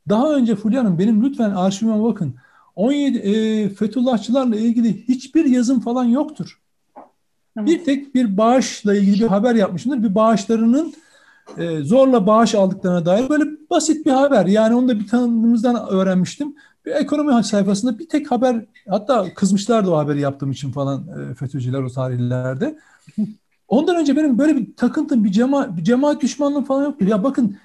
[0.10, 2.36] daha önce Fulya Hanım benim lütfen arşivime bakın.
[2.76, 6.60] 17 e, Fethullahçılarla ilgili hiçbir yazım falan yoktur.
[7.58, 10.04] Bir tek bir bağışla ilgili bir haber yapmışımdır.
[10.04, 10.94] Bir bağışlarının
[11.58, 14.46] e, zorla bağış aldıklarına dair böyle basit bir haber.
[14.46, 16.56] Yani onu da bir tanıdığımızdan öğrenmiştim.
[16.86, 21.82] Bir ekonomi sayfasında bir tek haber hatta kızmışlardı o haberi yaptığım için falan e, FETÖ'cüler
[21.82, 22.80] o tarihlerde.
[23.68, 27.06] Ondan önce benim böyle bir takıntım, bir, cema, bir cemaat düşmanlığım falan yoktu.
[27.06, 27.58] Ya bakın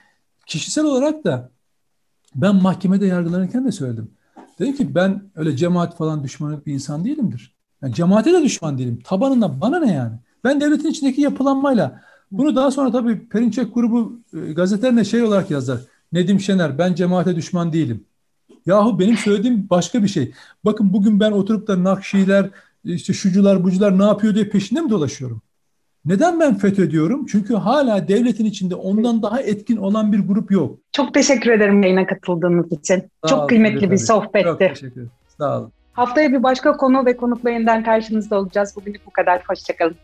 [0.46, 1.50] kişisel olarak da
[2.34, 4.10] ben mahkemede yargılanırken de söyledim.
[4.58, 7.54] Dedim ki ben öyle cemaat falan düşmanı bir insan değilimdir.
[7.82, 8.98] Yani cemaate de düşman değilim.
[9.04, 10.12] Tabanında bana ne yani?
[10.44, 15.80] Ben devletin içindeki yapılanmayla bunu daha sonra tabii Perinçek grubu e, gazetelerine şey olarak yazar.
[16.12, 18.04] Nedim Şener ben cemaate düşman değilim.
[18.66, 20.32] Yahu benim söylediğim başka bir şey.
[20.64, 22.50] Bakın bugün ben oturup da Nakşiler,
[22.84, 25.42] işte şucular, bucular ne yapıyor diye peşinde mi dolaşıyorum?
[26.04, 27.26] Neden ben FETÖ diyorum?
[27.26, 30.78] Çünkü hala devletin içinde ondan daha etkin olan bir grup yok.
[30.92, 33.02] Çok teşekkür ederim yayına katıldığınız için.
[33.22, 34.44] Sağ Çok kıymetli bir sohbetti.
[34.44, 35.10] Çok teşekkür ederim.
[35.38, 35.72] Sağ olun.
[35.92, 38.76] Haftaya bir başka konu ve konukla yeniden karşınızda olacağız.
[38.76, 39.42] Bugünlük bu kadar.
[39.48, 39.96] Hoşçakalın.